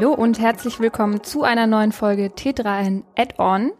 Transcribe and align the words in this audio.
Hallo 0.00 0.14
und 0.14 0.38
herzlich 0.38 0.78
willkommen 0.78 1.24
zu 1.24 1.42
einer 1.42 1.66
neuen 1.66 1.90
Folge 1.90 2.26
T3N 2.26 3.02
Add-on. 3.16 3.72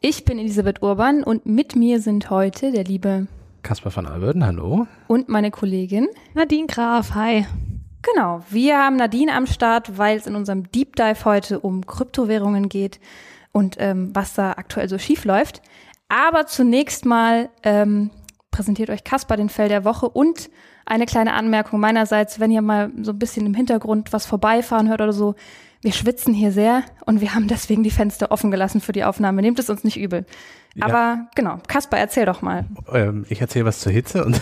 Ich 0.00 0.24
bin 0.24 0.38
Elisabeth 0.38 0.82
Urban 0.82 1.24
und 1.24 1.46
mit 1.46 1.74
mir 1.74 2.00
sind 2.00 2.30
heute 2.30 2.70
der 2.70 2.84
liebe 2.84 3.26
Kaspar 3.64 3.96
van 3.96 4.06
Alberden, 4.06 4.46
hallo. 4.46 4.86
Und 5.08 5.28
meine 5.28 5.50
Kollegin 5.50 6.06
Nadine 6.32 6.68
Graf, 6.68 7.16
hi. 7.16 7.44
Genau, 8.02 8.44
wir 8.50 8.78
haben 8.78 8.94
Nadine 8.94 9.34
am 9.34 9.48
Start, 9.48 9.98
weil 9.98 10.16
es 10.16 10.28
in 10.28 10.36
unserem 10.36 10.70
Deep 10.70 10.94
Dive 10.94 11.24
heute 11.24 11.58
um 11.58 11.84
Kryptowährungen 11.84 12.68
geht 12.68 13.00
und 13.50 13.74
ähm, 13.80 14.10
was 14.14 14.34
da 14.34 14.52
aktuell 14.52 14.88
so 14.88 14.98
schief 14.98 15.24
läuft. 15.24 15.60
Aber 16.08 16.46
zunächst 16.46 17.04
mal 17.04 17.50
ähm, 17.64 18.10
präsentiert 18.52 18.90
euch 18.90 19.02
Kaspar 19.02 19.36
den 19.36 19.48
Fell 19.48 19.68
der 19.68 19.84
Woche 19.84 20.08
und 20.08 20.50
eine 20.86 21.06
kleine 21.06 21.34
Anmerkung 21.34 21.80
meinerseits, 21.80 22.40
wenn 22.40 22.50
ihr 22.50 22.62
mal 22.62 22.90
so 23.02 23.12
ein 23.12 23.18
bisschen 23.18 23.46
im 23.46 23.54
Hintergrund 23.54 24.12
was 24.12 24.26
vorbeifahren 24.26 24.88
hört 24.88 25.00
oder 25.00 25.12
so, 25.12 25.34
wir 25.80 25.92
schwitzen 25.92 26.32
hier 26.32 26.50
sehr 26.50 26.82
und 27.04 27.20
wir 27.20 27.34
haben 27.34 27.46
deswegen 27.48 27.82
die 27.82 27.90
Fenster 27.90 28.30
offen 28.30 28.50
gelassen 28.50 28.80
für 28.80 28.92
die 28.92 29.04
Aufnahme. 29.04 29.42
Nehmt 29.42 29.58
es 29.58 29.68
uns 29.68 29.84
nicht 29.84 29.98
übel. 29.98 30.24
Ja. 30.74 30.86
Aber 30.86 31.26
genau, 31.36 31.58
Kaspar, 31.68 32.00
erzähl 32.00 32.26
doch 32.26 32.42
mal. 32.42 32.64
Ähm, 32.92 33.24
ich 33.28 33.40
erzähle 33.40 33.64
was 33.64 33.80
zur 33.80 33.92
Hitze 33.92 34.24
und 34.24 34.40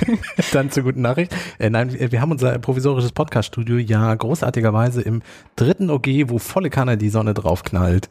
dann 0.52 0.70
zur 0.70 0.82
guten 0.82 1.02
Nachricht. 1.02 1.34
Äh, 1.58 1.68
nein, 1.68 1.94
wir 2.10 2.20
haben 2.20 2.30
unser 2.30 2.58
provisorisches 2.58 3.12
Podcast-Studio 3.12 3.76
ja 3.76 4.14
großartigerweise 4.14 5.02
im 5.02 5.22
dritten 5.56 5.90
OG, 5.90 6.06
wo 6.28 6.38
volle 6.38 6.70
Kanne 6.70 6.96
die 6.96 7.10
Sonne 7.10 7.34
draufknallt. 7.34 8.08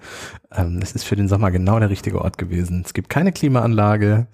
Ähm, 0.55 0.79
das 0.79 0.91
ist 0.93 1.03
für 1.03 1.15
den 1.15 1.27
Sommer 1.27 1.51
genau 1.51 1.79
der 1.79 1.89
richtige 1.89 2.21
Ort 2.21 2.37
gewesen. 2.37 2.83
Es 2.85 2.93
gibt 2.93 3.09
keine 3.09 3.31
Klimaanlage. 3.31 4.27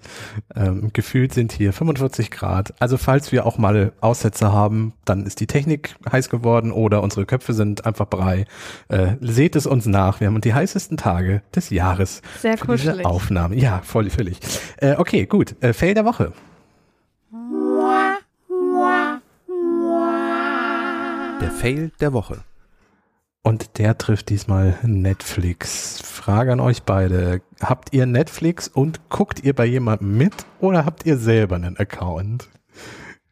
Ähm, 0.54 0.90
gefühlt 0.92 1.32
sind 1.32 1.52
hier 1.52 1.72
45 1.72 2.30
Grad. 2.30 2.74
Also 2.78 2.98
falls 2.98 3.32
wir 3.32 3.46
auch 3.46 3.58
mal 3.58 3.92
Aussätze 4.00 4.52
haben, 4.52 4.92
dann 5.04 5.24
ist 5.24 5.40
die 5.40 5.46
Technik 5.46 5.96
heiß 6.10 6.28
geworden 6.28 6.72
oder 6.72 7.02
unsere 7.02 7.26
Köpfe 7.26 7.54
sind 7.54 7.86
einfach 7.86 8.06
brei. 8.06 8.44
Äh, 8.88 9.14
seht 9.20 9.56
es 9.56 9.66
uns 9.66 9.86
nach. 9.86 10.20
Wir 10.20 10.26
haben 10.26 10.40
die 10.40 10.54
heißesten 10.54 10.96
Tage 10.96 11.42
des 11.54 11.70
Jahres. 11.70 12.22
Sehr 12.38 12.56
kuschelig. 12.58 13.06
Aufnahme. 13.30 13.56
Ja, 13.56 13.80
voll, 13.84 14.10
völlig. 14.10 14.40
Äh, 14.78 14.96
okay, 14.96 15.24
gut. 15.26 15.54
Äh, 15.62 15.72
Fail 15.72 15.94
der 15.94 16.04
Woche. 16.04 16.32
Der 21.40 21.50
Fail 21.52 21.92
der 22.00 22.12
Woche. 22.12 22.42
Und 23.42 23.78
der 23.78 23.96
trifft 23.96 24.30
diesmal 24.30 24.78
Netflix. 24.82 26.02
Frage 26.02 26.52
an 26.52 26.60
euch 26.60 26.82
beide. 26.82 27.40
Habt 27.62 27.92
ihr 27.92 28.04
Netflix 28.06 28.66
und 28.66 29.08
guckt 29.10 29.44
ihr 29.44 29.54
bei 29.54 29.64
jemandem 29.64 30.18
mit 30.18 30.34
oder 30.58 30.84
habt 30.84 31.06
ihr 31.06 31.16
selber 31.16 31.54
einen 31.54 31.76
Account? 31.76 32.48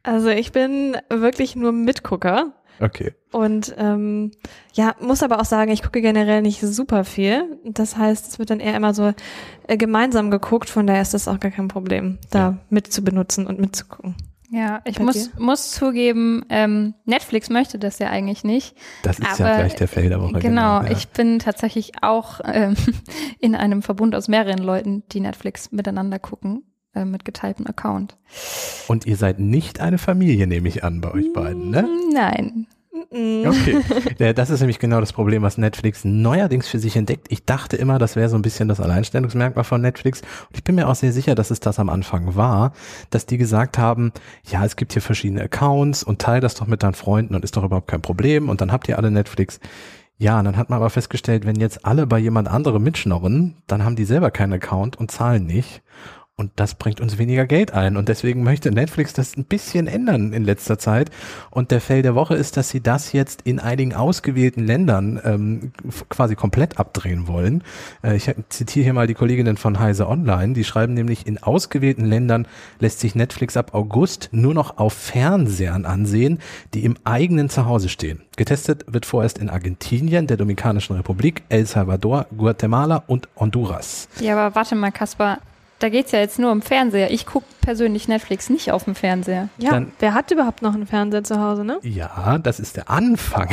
Also 0.04 0.28
ich 0.28 0.52
bin 0.52 0.96
wirklich 1.10 1.56
nur 1.56 1.72
Mitgucker. 1.72 2.52
Okay. 2.80 3.12
Und 3.32 3.74
ähm, 3.76 4.30
ja, 4.72 4.94
muss 5.00 5.22
aber 5.22 5.40
auch 5.40 5.44
sagen, 5.44 5.70
ich 5.70 5.82
gucke 5.82 6.00
generell 6.00 6.42
nicht 6.42 6.60
super 6.60 7.04
viel. 7.04 7.58
Das 7.64 7.96
heißt, 7.96 8.28
es 8.28 8.38
wird 8.38 8.50
dann 8.50 8.60
eher 8.60 8.76
immer 8.76 8.94
so 8.94 9.12
äh, 9.66 9.76
gemeinsam 9.76 10.30
geguckt, 10.30 10.70
von 10.70 10.86
daher 10.86 11.02
ist 11.02 11.14
das 11.14 11.28
auch 11.28 11.40
gar 11.40 11.50
kein 11.50 11.68
Problem, 11.68 12.18
da 12.30 12.38
ja. 12.38 12.58
mit 12.70 12.92
zu 12.92 13.02
benutzen 13.02 13.46
und 13.46 13.58
mitzugucken. 13.58 14.16
Ja, 14.50 14.80
ich 14.84 14.98
muss, 14.98 15.30
muss 15.36 15.72
zugeben, 15.72 16.42
ähm, 16.48 16.94
Netflix 17.04 17.50
möchte 17.50 17.78
das 17.78 17.98
ja 17.98 18.08
eigentlich 18.08 18.44
nicht. 18.44 18.74
Das 19.02 19.18
ist 19.18 19.38
ja 19.38 19.56
gleich 19.56 19.74
der 19.74 19.88
Fail 19.88 20.08
der 20.08 20.22
Woche. 20.22 20.38
Genau, 20.40 20.80
genau 20.80 20.82
ja. 20.84 20.90
ich 20.90 21.08
bin 21.08 21.38
tatsächlich 21.38 22.02
auch 22.02 22.40
ähm, 22.44 22.74
in 23.40 23.54
einem 23.54 23.82
Verbund 23.82 24.14
aus 24.14 24.26
mehreren 24.26 24.58
Leuten, 24.58 25.02
die 25.12 25.20
Netflix 25.20 25.70
miteinander 25.70 26.18
gucken 26.18 26.62
äh, 26.98 27.04
mit 27.04 27.24
geteiltem 27.24 27.66
Account. 27.66 28.16
Und 28.88 29.06
ihr 29.06 29.16
seid 29.16 29.38
nicht 29.38 29.80
eine 29.80 29.98
Familie, 29.98 30.46
nehme 30.46 30.68
ich 30.68 30.84
an, 30.84 31.00
bei 31.00 31.12
euch 31.12 31.32
beiden, 31.32 31.70
ne? 31.70 31.88
Nein. 32.12 32.66
Okay. 33.10 33.81
Das 34.34 34.50
ist 34.50 34.60
nämlich 34.60 34.78
genau 34.78 35.00
das 35.00 35.12
Problem, 35.12 35.42
was 35.42 35.59
Netflix 35.59 36.04
neuerdings 36.04 36.69
für 36.69 36.78
sich 36.78 36.97
entdeckt. 36.97 37.28
Ich 37.31 37.44
dachte 37.44 37.76
immer, 37.76 37.98
das 37.98 38.16
wäre 38.16 38.28
so 38.28 38.36
ein 38.36 38.42
bisschen 38.42 38.69
das 38.69 38.81
Alleinstellungsmerkmal 38.81 39.64
von 39.64 39.81
Netflix. 39.81 40.20
Und 40.20 40.56
ich 40.56 40.64
bin 40.64 40.75
mir 40.75 40.88
auch 40.88 40.94
sehr 40.94 41.12
sicher, 41.12 41.34
dass 41.34 41.50
es 41.50 41.60
das 41.60 41.78
am 41.78 41.88
Anfang 41.88 42.34
war, 42.34 42.72
dass 43.10 43.26
die 43.26 43.38
gesagt 43.38 43.78
haben, 43.78 44.12
ja, 44.50 44.65
es 44.65 44.76
gibt 44.76 44.92
hier 44.92 45.03
verschiedene 45.03 45.42
Accounts 45.42 46.03
und 46.03 46.20
teile 46.20 46.41
das 46.41 46.54
doch 46.54 46.66
mit 46.66 46.82
deinen 46.82 46.94
Freunden 46.94 47.34
und 47.34 47.44
ist 47.44 47.56
doch 47.56 47.65
überhaupt 47.65 47.88
kein 47.88 48.03
Problem. 48.03 48.48
Und 48.48 48.60
dann 48.60 48.72
habt 48.72 48.88
ihr 48.88 48.98
alle 48.98 49.10
Netflix. 49.10 49.60
Ja, 50.19 50.41
und 50.41 50.47
dann 50.47 50.56
hat 50.56 50.69
man 50.69 50.78
aber 50.78 50.91
festgestellt, 50.91 51.47
wenn 51.47 51.60
jetzt 51.60 51.86
alle 51.86 52.06
bei 52.06 52.19
jemand 52.19 52.48
anderem 52.48 52.82
mitschnorren, 52.82 53.54
dann 53.69 53.84
haben 53.84 53.94
die 53.94 54.04
selber 54.04 54.32
keinen 54.32 54.54
Account 54.54 54.97
und 54.97 55.12
zahlen 55.12 55.47
nicht. 55.47 55.80
Und 56.41 56.53
das 56.54 56.76
bringt 56.76 57.00
uns 57.00 57.19
weniger 57.19 57.47
Geld 57.47 57.72
ein. 57.72 57.97
Und 57.97 58.09
deswegen 58.09 58.44
möchte 58.44 58.71
Netflix 58.71 59.12
das 59.12 59.37
ein 59.37 59.43
bisschen 59.43 59.88
ändern 59.88 60.32
in 60.32 60.44
letzter 60.44 60.78
Zeit. 60.78 61.10
Und 61.50 61.72
der 61.72 61.81
Fell 61.81 62.03
der 62.03 62.15
Woche 62.15 62.37
ist, 62.37 62.56
dass 62.56 62.69
sie 62.69 62.81
das 62.81 63.12
jetzt 63.12 63.43
in 63.43 63.59
einigen 63.59 63.93
ausgewählten 63.93 64.65
Ländern 64.65 65.21
ähm, 65.25 65.72
quasi 66.09 66.37
komplett 66.37 66.78
abdrehen 66.78 67.27
wollen. 67.27 67.65
Äh, 68.04 68.15
ich 68.15 68.32
zitiere 68.50 68.84
hier 68.84 68.93
mal 68.93 69.09
die 69.09 69.15
Kolleginnen 69.15 69.56
von 69.56 69.81
Heise 69.81 70.06
Online. 70.06 70.54
Die 70.54 70.62
schreiben 70.62 70.94
nämlich, 70.94 71.27
in 71.27 71.43
ausgewählten 71.43 72.04
Ländern 72.04 72.47
lässt 72.78 73.00
sich 73.00 73.16
Netflix 73.16 73.56
ab 73.56 73.75
August 73.75 74.28
nur 74.31 74.54
noch 74.54 74.78
auf 74.78 74.93
Fernsehern 74.93 75.87
ansehen, 75.87 76.38
die 76.72 76.84
im 76.84 76.97
eigenen 77.03 77.50
Zuhause 77.50 77.88
stehen. 77.88 78.22
Getestet 78.37 78.84
wird 78.87 79.06
vorerst 79.06 79.38
in 79.38 79.50
Argentinien, 79.50 80.28
der 80.28 80.37
Dominikanischen 80.37 80.94
Republik, 80.94 81.43
El 81.48 81.66
Salvador, 81.66 82.27
Guatemala 82.37 83.03
und 83.09 83.28
Honduras. 83.34 84.09
Ja, 84.21 84.38
aber 84.38 84.54
warte 84.54 84.77
mal, 84.77 84.93
Kaspar 84.93 85.41
da 85.78 85.89
geht 85.89 86.06
es 86.06 86.12
ja 86.12 86.19
jetzt 86.19 86.39
nur 86.39 86.50
um 86.50 86.62
Fernseher. 86.62 87.11
Ich 87.11 87.27
gucke 87.27 87.47
persönlich 87.61 88.09
Netflix 88.09 88.50
nicht 88.50 88.72
auf 88.72 88.84
dem 88.84 88.94
Fernseher. 88.94 89.49
Ja, 89.59 89.71
Dann, 89.71 89.93
wer 89.99 90.15
hat 90.15 90.31
überhaupt 90.31 90.62
noch 90.62 90.75
einen 90.75 90.87
Fernseher 90.87 91.25
zu 91.25 91.41
Hause, 91.41 91.65
ne? 91.65 91.78
Ja, 91.83 92.39
das 92.39 92.61
ist 92.61 92.77
der 92.77 92.91
Anfang. 92.91 93.49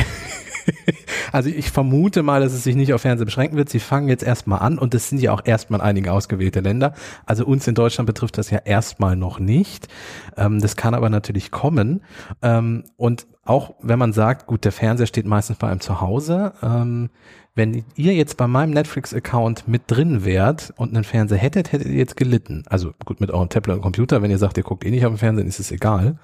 also 1.32 1.48
ich 1.48 1.70
vermute 1.70 2.22
mal, 2.22 2.40
dass 2.40 2.52
es 2.52 2.64
sich 2.64 2.74
nicht 2.74 2.92
auf 2.92 3.02
Fernseher 3.02 3.26
beschränken 3.26 3.56
wird. 3.56 3.68
Sie 3.68 3.78
fangen 3.78 4.08
jetzt 4.08 4.22
erstmal 4.22 4.60
an 4.60 4.78
und 4.78 4.94
es 4.94 5.08
sind 5.08 5.20
ja 5.20 5.32
auch 5.32 5.42
erstmal 5.44 5.80
einige 5.80 6.12
ausgewählte 6.12 6.60
Länder. 6.60 6.94
Also 7.24 7.46
uns 7.46 7.66
in 7.68 7.74
Deutschland 7.74 8.06
betrifft 8.06 8.38
das 8.38 8.50
ja 8.50 8.58
erstmal 8.64 9.16
noch 9.16 9.38
nicht. 9.38 9.88
Ähm, 10.36 10.60
das 10.60 10.76
kann 10.76 10.94
aber 10.94 11.10
natürlich 11.10 11.50
kommen. 11.50 12.02
Ähm, 12.42 12.84
und 12.96 13.26
auch 13.44 13.74
wenn 13.80 13.98
man 13.98 14.12
sagt, 14.12 14.46
gut, 14.46 14.64
der 14.64 14.72
Fernseher 14.72 15.06
steht 15.06 15.26
meistens 15.26 15.58
bei 15.58 15.68
einem 15.68 15.80
zu 15.80 16.00
Hause, 16.00 16.52
ähm, 16.62 17.10
wenn 17.56 17.84
ihr 17.96 18.14
jetzt 18.14 18.36
bei 18.36 18.46
meinem 18.46 18.70
Netflix-Account 18.70 19.66
mit 19.66 19.82
drin 19.86 20.24
wärt 20.24 20.72
und 20.76 20.94
einen 20.94 21.04
Fernseher 21.04 21.38
hättet, 21.38 21.72
hättet 21.72 21.88
ihr 21.88 21.96
jetzt 21.96 22.16
gelitten. 22.16 22.62
Also 22.68 22.92
gut, 23.04 23.18
mit 23.18 23.30
eurem 23.30 23.48
Tablet 23.48 23.76
und 23.76 23.82
Computer, 23.82 24.22
wenn 24.22 24.30
ihr 24.30 24.38
sagt, 24.38 24.58
ihr 24.58 24.62
guckt 24.62 24.84
eh 24.84 24.90
nicht 24.90 25.06
auf 25.06 25.12
dem 25.12 25.18
Fernsehen, 25.18 25.48
ist 25.48 25.58
es 25.58 25.72
egal. 25.72 26.18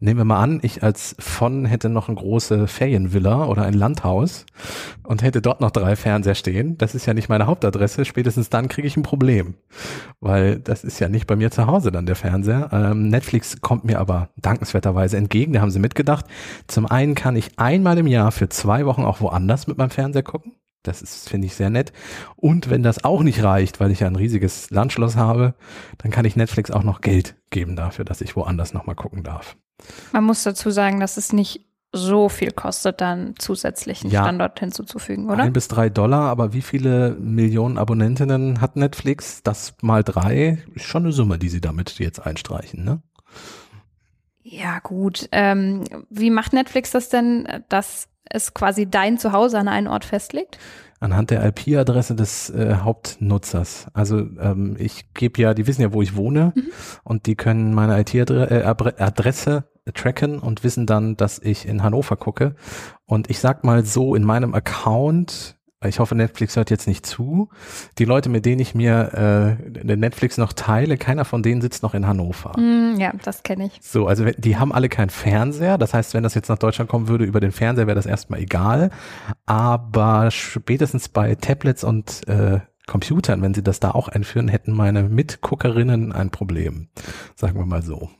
Nehmen 0.00 0.20
wir 0.20 0.24
mal 0.24 0.40
an, 0.40 0.60
ich 0.62 0.84
als 0.84 1.16
von 1.18 1.64
hätte 1.64 1.88
noch 1.88 2.06
eine 2.06 2.16
große 2.16 2.68
Ferienvilla 2.68 3.46
oder 3.46 3.62
ein 3.62 3.74
Landhaus 3.74 4.46
und 5.02 5.22
hätte 5.22 5.42
dort 5.42 5.60
noch 5.60 5.72
drei 5.72 5.96
Fernseher 5.96 6.36
stehen. 6.36 6.78
Das 6.78 6.94
ist 6.94 7.06
ja 7.06 7.14
nicht 7.14 7.28
meine 7.28 7.48
Hauptadresse. 7.48 8.04
Spätestens 8.04 8.48
dann 8.48 8.68
kriege 8.68 8.86
ich 8.86 8.96
ein 8.96 9.02
Problem, 9.02 9.54
weil 10.20 10.60
das 10.60 10.84
ist 10.84 11.00
ja 11.00 11.08
nicht 11.08 11.26
bei 11.26 11.34
mir 11.34 11.50
zu 11.50 11.66
Hause 11.66 11.90
dann 11.90 12.06
der 12.06 12.14
Fernseher. 12.14 12.68
Ähm, 12.70 13.08
Netflix 13.08 13.60
kommt 13.60 13.84
mir 13.84 13.98
aber 13.98 14.28
dankenswerterweise 14.36 15.16
entgegen. 15.16 15.54
Da 15.54 15.60
haben 15.60 15.72
sie 15.72 15.80
mitgedacht. 15.80 16.26
Zum 16.68 16.86
einen 16.86 17.16
kann 17.16 17.34
ich 17.34 17.58
einmal 17.58 17.98
im 17.98 18.06
Jahr 18.06 18.30
für 18.30 18.48
zwei 18.48 18.86
Wochen 18.86 19.02
auch 19.02 19.20
woanders 19.20 19.66
mit 19.66 19.78
meinem 19.78 19.90
Fernseher 19.90 20.22
gucken. 20.22 20.52
Das 20.88 21.02
ist, 21.02 21.28
finde 21.28 21.46
ich, 21.46 21.54
sehr 21.54 21.70
nett. 21.70 21.92
Und 22.36 22.70
wenn 22.70 22.82
das 22.82 23.04
auch 23.04 23.22
nicht 23.22 23.42
reicht, 23.42 23.78
weil 23.80 23.90
ich 23.90 24.00
ja 24.00 24.06
ein 24.06 24.16
riesiges 24.16 24.70
Landschloss 24.70 25.16
habe, 25.16 25.54
dann 25.98 26.10
kann 26.10 26.24
ich 26.24 26.36
Netflix 26.36 26.70
auch 26.70 26.82
noch 26.82 27.00
Geld 27.00 27.36
geben 27.50 27.76
dafür, 27.76 28.04
dass 28.04 28.20
ich 28.20 28.34
woanders 28.36 28.74
nochmal 28.74 28.96
gucken 28.96 29.22
darf. 29.22 29.56
Man 30.12 30.24
muss 30.24 30.42
dazu 30.42 30.70
sagen, 30.70 30.98
dass 31.00 31.16
es 31.16 31.32
nicht 31.32 31.66
so 31.92 32.28
viel 32.28 32.50
kostet, 32.50 33.00
dann 33.00 33.34
zusätzlichen 33.38 34.10
ja, 34.10 34.22
Standort 34.22 34.60
hinzuzufügen, 34.60 35.30
oder? 35.30 35.44
Ein 35.44 35.52
bis 35.52 35.68
drei 35.68 35.88
Dollar, 35.88 36.24
aber 36.24 36.52
wie 36.52 36.60
viele 36.60 37.16
Millionen 37.18 37.78
Abonnentinnen 37.78 38.60
hat 38.60 38.76
Netflix? 38.76 39.42
Das 39.42 39.74
mal 39.80 40.04
drei 40.04 40.58
ist 40.74 40.84
schon 40.84 41.04
eine 41.04 41.12
Summe, 41.12 41.38
die 41.38 41.48
sie 41.48 41.60
damit 41.60 41.98
jetzt 41.98 42.24
einstreichen, 42.24 42.84
ne? 42.84 43.02
Ja, 44.42 44.78
gut. 44.80 45.28
Ähm, 45.32 45.84
wie 46.08 46.30
macht 46.30 46.54
Netflix 46.54 46.90
das 46.90 47.10
denn, 47.10 47.46
dass 47.68 48.08
es 48.30 48.54
quasi 48.54 48.88
dein 48.88 49.18
Zuhause 49.18 49.58
an 49.58 49.68
einen 49.68 49.88
Ort 49.88 50.04
festlegt? 50.04 50.58
Anhand 51.00 51.30
der 51.30 51.44
IP-Adresse 51.44 52.16
des 52.16 52.50
äh, 52.50 52.76
Hauptnutzers. 52.82 53.86
Also 53.92 54.18
ähm, 54.18 54.74
ich 54.78 55.14
gebe 55.14 55.40
ja, 55.40 55.54
die 55.54 55.66
wissen 55.68 55.82
ja, 55.82 55.92
wo 55.92 56.02
ich 56.02 56.16
wohne 56.16 56.52
mhm. 56.56 56.64
und 57.04 57.26
die 57.26 57.36
können 57.36 57.72
meine 57.72 58.00
IP-Adresse 58.00 59.64
äh, 59.84 59.92
tracken 59.92 60.40
und 60.40 60.64
wissen 60.64 60.86
dann, 60.86 61.16
dass 61.16 61.38
ich 61.38 61.66
in 61.66 61.84
Hannover 61.84 62.16
gucke. 62.16 62.56
Und 63.06 63.30
ich 63.30 63.38
sag 63.38 63.62
mal 63.62 63.84
so, 63.84 64.16
in 64.16 64.24
meinem 64.24 64.54
Account 64.54 65.57
ich 65.86 66.00
hoffe, 66.00 66.16
Netflix 66.16 66.56
hört 66.56 66.70
jetzt 66.70 66.88
nicht 66.88 67.06
zu. 67.06 67.50
Die 67.98 68.04
Leute, 68.04 68.28
mit 68.28 68.44
denen 68.44 68.60
ich 68.60 68.74
mir 68.74 69.56
äh, 69.64 69.94
Netflix 69.96 70.36
noch 70.36 70.52
teile, 70.52 70.96
keiner 70.96 71.24
von 71.24 71.44
denen 71.44 71.60
sitzt 71.60 71.84
noch 71.84 71.94
in 71.94 72.04
Hannover. 72.04 72.58
Mm, 72.58 72.98
ja, 72.98 73.12
das 73.22 73.44
kenne 73.44 73.66
ich. 73.66 73.78
So, 73.80 74.08
also 74.08 74.24
die 74.36 74.56
haben 74.56 74.72
alle 74.72 74.88
keinen 74.88 75.10
Fernseher. 75.10 75.78
Das 75.78 75.94
heißt, 75.94 76.14
wenn 76.14 76.24
das 76.24 76.34
jetzt 76.34 76.48
nach 76.48 76.58
Deutschland 76.58 76.90
kommen 76.90 77.06
würde 77.06 77.24
über 77.24 77.38
den 77.38 77.52
Fernseher, 77.52 77.86
wäre 77.86 77.94
das 77.94 78.06
erstmal 78.06 78.40
egal. 78.40 78.90
Aber 79.46 80.32
spätestens 80.32 81.08
bei 81.08 81.36
Tablets 81.36 81.84
und 81.84 82.26
äh, 82.26 82.58
Computern, 82.88 83.40
wenn 83.42 83.54
sie 83.54 83.62
das 83.62 83.78
da 83.78 83.92
auch 83.92 84.08
einführen, 84.08 84.48
hätten 84.48 84.72
meine 84.72 85.04
Mitguckerinnen 85.04 86.12
ein 86.12 86.30
Problem. 86.30 86.88
Sagen 87.36 87.56
wir 87.56 87.66
mal 87.66 87.82
so. 87.82 88.10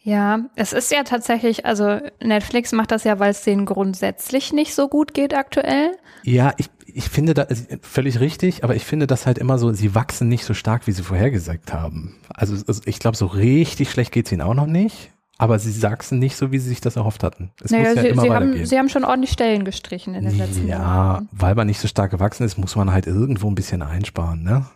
Ja, 0.00 0.46
es 0.54 0.72
ist 0.72 0.90
ja 0.90 1.02
tatsächlich, 1.02 1.66
also 1.66 1.98
Netflix 2.22 2.72
macht 2.72 2.92
das 2.92 3.04
ja, 3.04 3.18
weil 3.18 3.32
es 3.32 3.42
denen 3.42 3.66
grundsätzlich 3.66 4.54
nicht 4.54 4.74
so 4.74 4.88
gut 4.88 5.12
geht 5.12 5.34
aktuell. 5.34 5.90
Ja, 6.22 6.52
ich, 6.56 6.70
ich 6.94 7.08
finde 7.08 7.34
da 7.34 7.42
also 7.42 7.64
völlig 7.82 8.20
richtig, 8.20 8.64
aber 8.64 8.74
ich 8.74 8.84
finde 8.84 9.06
das 9.06 9.26
halt 9.26 9.38
immer 9.38 9.58
so, 9.58 9.72
sie 9.72 9.94
wachsen 9.94 10.28
nicht 10.28 10.44
so 10.44 10.54
stark, 10.54 10.86
wie 10.86 10.92
sie 10.92 11.02
vorhergesagt 11.02 11.72
haben. 11.72 12.16
Also, 12.34 12.56
also 12.66 12.80
ich 12.86 12.98
glaube, 12.98 13.16
so 13.16 13.26
richtig 13.26 13.90
schlecht 13.90 14.12
geht's 14.12 14.32
ihnen 14.32 14.42
auch 14.42 14.54
noch 14.54 14.66
nicht. 14.66 15.12
Aber 15.40 15.60
sie 15.60 15.82
wachsen 15.82 16.18
nicht 16.18 16.36
so, 16.36 16.50
wie 16.50 16.58
sie 16.58 16.68
sich 16.68 16.80
das 16.80 16.96
erhofft 16.96 17.22
hatten. 17.22 17.52
Es 17.62 17.70
naja, 17.70 17.90
muss 17.90 17.94
ja 17.94 18.02
sie, 18.02 18.08
immer 18.08 18.22
sie, 18.22 18.30
haben, 18.30 18.66
sie 18.66 18.78
haben 18.78 18.88
schon 18.88 19.04
ordentlich 19.04 19.30
Stellen 19.30 19.64
gestrichen 19.64 20.14
in 20.14 20.24
den 20.24 20.36
letzten 20.36 20.66
Jahren. 20.66 20.82
Ja, 20.82 21.28
weil 21.30 21.54
man 21.54 21.68
nicht 21.68 21.78
so 21.78 21.86
stark 21.86 22.10
gewachsen 22.10 22.44
ist, 22.44 22.58
muss 22.58 22.74
man 22.74 22.92
halt 22.92 23.06
irgendwo 23.06 23.48
ein 23.48 23.54
bisschen 23.54 23.82
einsparen, 23.82 24.42
ne? 24.42 24.66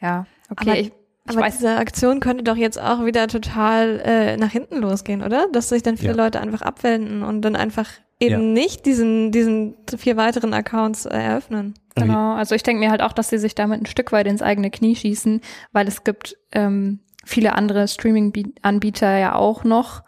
Ja, 0.00 0.26
okay. 0.50 0.68
Aber, 0.68 0.78
ich, 0.80 0.86
ich 0.88 0.92
aber 1.26 1.42
weiß, 1.42 1.58
diese 1.58 1.76
Aktion 1.76 2.18
könnte 2.18 2.42
doch 2.42 2.56
jetzt 2.56 2.80
auch 2.80 3.04
wieder 3.04 3.28
total 3.28 4.00
äh, 4.04 4.36
nach 4.36 4.50
hinten 4.50 4.78
losgehen, 4.78 5.22
oder? 5.22 5.46
Dass 5.52 5.68
sich 5.68 5.84
dann 5.84 5.96
viele 5.96 6.16
ja. 6.16 6.24
Leute 6.24 6.40
einfach 6.40 6.62
abwenden 6.62 7.22
und 7.22 7.42
dann 7.42 7.54
einfach 7.54 7.86
eben 8.22 8.54
ja. 8.54 8.62
nicht 8.62 8.86
diesen, 8.86 9.32
diesen 9.32 9.74
vier 9.96 10.16
weiteren 10.16 10.54
Accounts 10.54 11.06
äh, 11.06 11.16
eröffnen. 11.16 11.74
Genau, 11.94 12.34
also 12.34 12.54
ich 12.54 12.62
denke 12.62 12.80
mir 12.80 12.90
halt 12.90 13.02
auch, 13.02 13.12
dass 13.12 13.28
sie 13.28 13.38
sich 13.38 13.54
damit 13.54 13.82
ein 13.82 13.86
Stück 13.86 14.12
weit 14.12 14.26
ins 14.26 14.40
eigene 14.40 14.70
Knie 14.70 14.96
schießen, 14.96 15.40
weil 15.72 15.88
es 15.88 16.04
gibt 16.04 16.38
ähm, 16.52 17.00
viele 17.24 17.54
andere 17.54 17.86
Streaming-Anbieter 17.86 19.18
ja 19.18 19.34
auch 19.34 19.64
noch. 19.64 20.02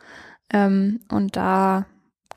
Ähm, 0.53 1.01
und 1.11 1.37
da 1.37 1.87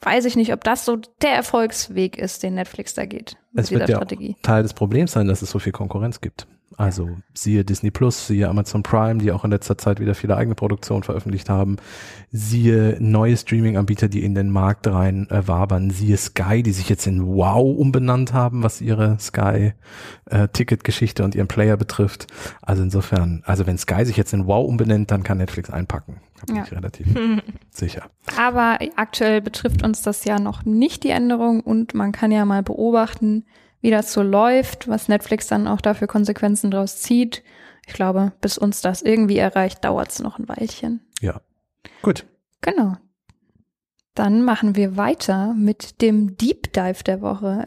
weiß 0.01 0.25
ich 0.25 0.35
nicht, 0.35 0.51
ob 0.51 0.63
das 0.63 0.83
so 0.83 0.97
der 1.21 1.31
Erfolgsweg 1.31 2.17
ist, 2.17 2.43
den 2.43 2.55
Netflix 2.55 2.93
da 2.93 3.05
geht. 3.05 3.37
Es 3.55 3.71
wird 3.71 3.87
ja 3.87 4.03
Teil 4.41 4.63
des 4.63 4.73
Problems 4.73 5.13
sein, 5.13 5.27
dass 5.27 5.41
es 5.41 5.49
so 5.49 5.59
viel 5.59 5.71
Konkurrenz 5.71 6.19
gibt. 6.19 6.47
Also 6.77 7.09
siehe 7.33 7.65
Disney 7.65 7.89
Plus, 7.89 8.27
siehe 8.27 8.47
Amazon 8.47 8.83
Prime, 8.83 9.17
die 9.17 9.31
auch 9.31 9.43
in 9.43 9.49
letzter 9.49 9.79
Zeit 9.79 9.99
wieder 9.99 10.13
viele 10.13 10.37
eigene 10.37 10.53
Produktionen 10.53 11.01
veröffentlicht 11.01 11.49
haben, 11.49 11.77
siehe 12.31 12.97
neue 12.99 13.35
Streaming-Anbieter, 13.35 14.07
die 14.07 14.23
in 14.23 14.35
den 14.35 14.51
Markt 14.51 14.85
rein 14.85 15.27
äh, 15.31 15.47
wabern, 15.47 15.89
siehe 15.89 16.17
Sky, 16.17 16.61
die 16.61 16.71
sich 16.71 16.87
jetzt 16.87 17.07
in 17.07 17.25
Wow 17.25 17.77
umbenannt 17.77 18.31
haben, 18.31 18.61
was 18.61 18.79
ihre 18.79 19.17
Sky-Ticket-Geschichte 19.19 21.23
äh, 21.23 21.25
und 21.25 21.33
ihren 21.33 21.47
Player 21.47 21.77
betrifft. 21.77 22.27
Also 22.61 22.83
insofern, 22.83 23.41
also 23.47 23.65
wenn 23.65 23.79
Sky 23.79 24.05
sich 24.05 24.15
jetzt 24.15 24.33
in 24.33 24.45
Wow 24.45 24.67
umbenennt, 24.67 25.09
dann 25.09 25.23
kann 25.23 25.39
Netflix 25.39 25.71
einpacken. 25.71 26.17
Da 26.39 26.45
bin 26.45 26.57
ja. 26.57 26.63
ich 26.63 26.71
relativ 26.71 27.07
sicher. 27.71 28.03
Aber 28.37 28.77
aktuell 28.97 29.41
betrifft 29.41 29.83
uns 29.83 30.03
das 30.03 30.25
ja 30.25 30.37
noch 30.37 30.63
nicht 30.63 31.03
die 31.03 31.09
Änderung 31.09 31.61
und 31.61 31.95
man 31.95 32.11
kann 32.11 32.31
ja 32.31 32.45
mal 32.45 32.61
beobachten, 32.61 33.45
wie 33.81 33.91
das 33.91 34.13
so 34.13 34.21
läuft, 34.21 34.87
was 34.87 35.07
Netflix 35.07 35.47
dann 35.47 35.67
auch 35.67 35.81
dafür 35.81 36.07
Konsequenzen 36.07 36.71
draus 36.71 37.01
zieht. 37.01 37.43
Ich 37.85 37.93
glaube, 37.93 38.33
bis 38.41 38.57
uns 38.57 38.81
das 38.81 39.01
irgendwie 39.01 39.37
erreicht, 39.37 39.85
dauert 39.85 40.09
es 40.09 40.19
noch 40.19 40.39
ein 40.39 40.49
Weilchen. 40.49 41.01
Ja. 41.21 41.41
Gut. 42.01 42.25
Genau. 42.61 42.97
Dann 44.13 44.43
machen 44.43 44.75
wir 44.75 44.97
weiter 44.97 45.53
mit 45.53 46.01
dem 46.01 46.37
Deep 46.37 46.73
Dive 46.73 47.03
der 47.03 47.21
Woche. 47.21 47.65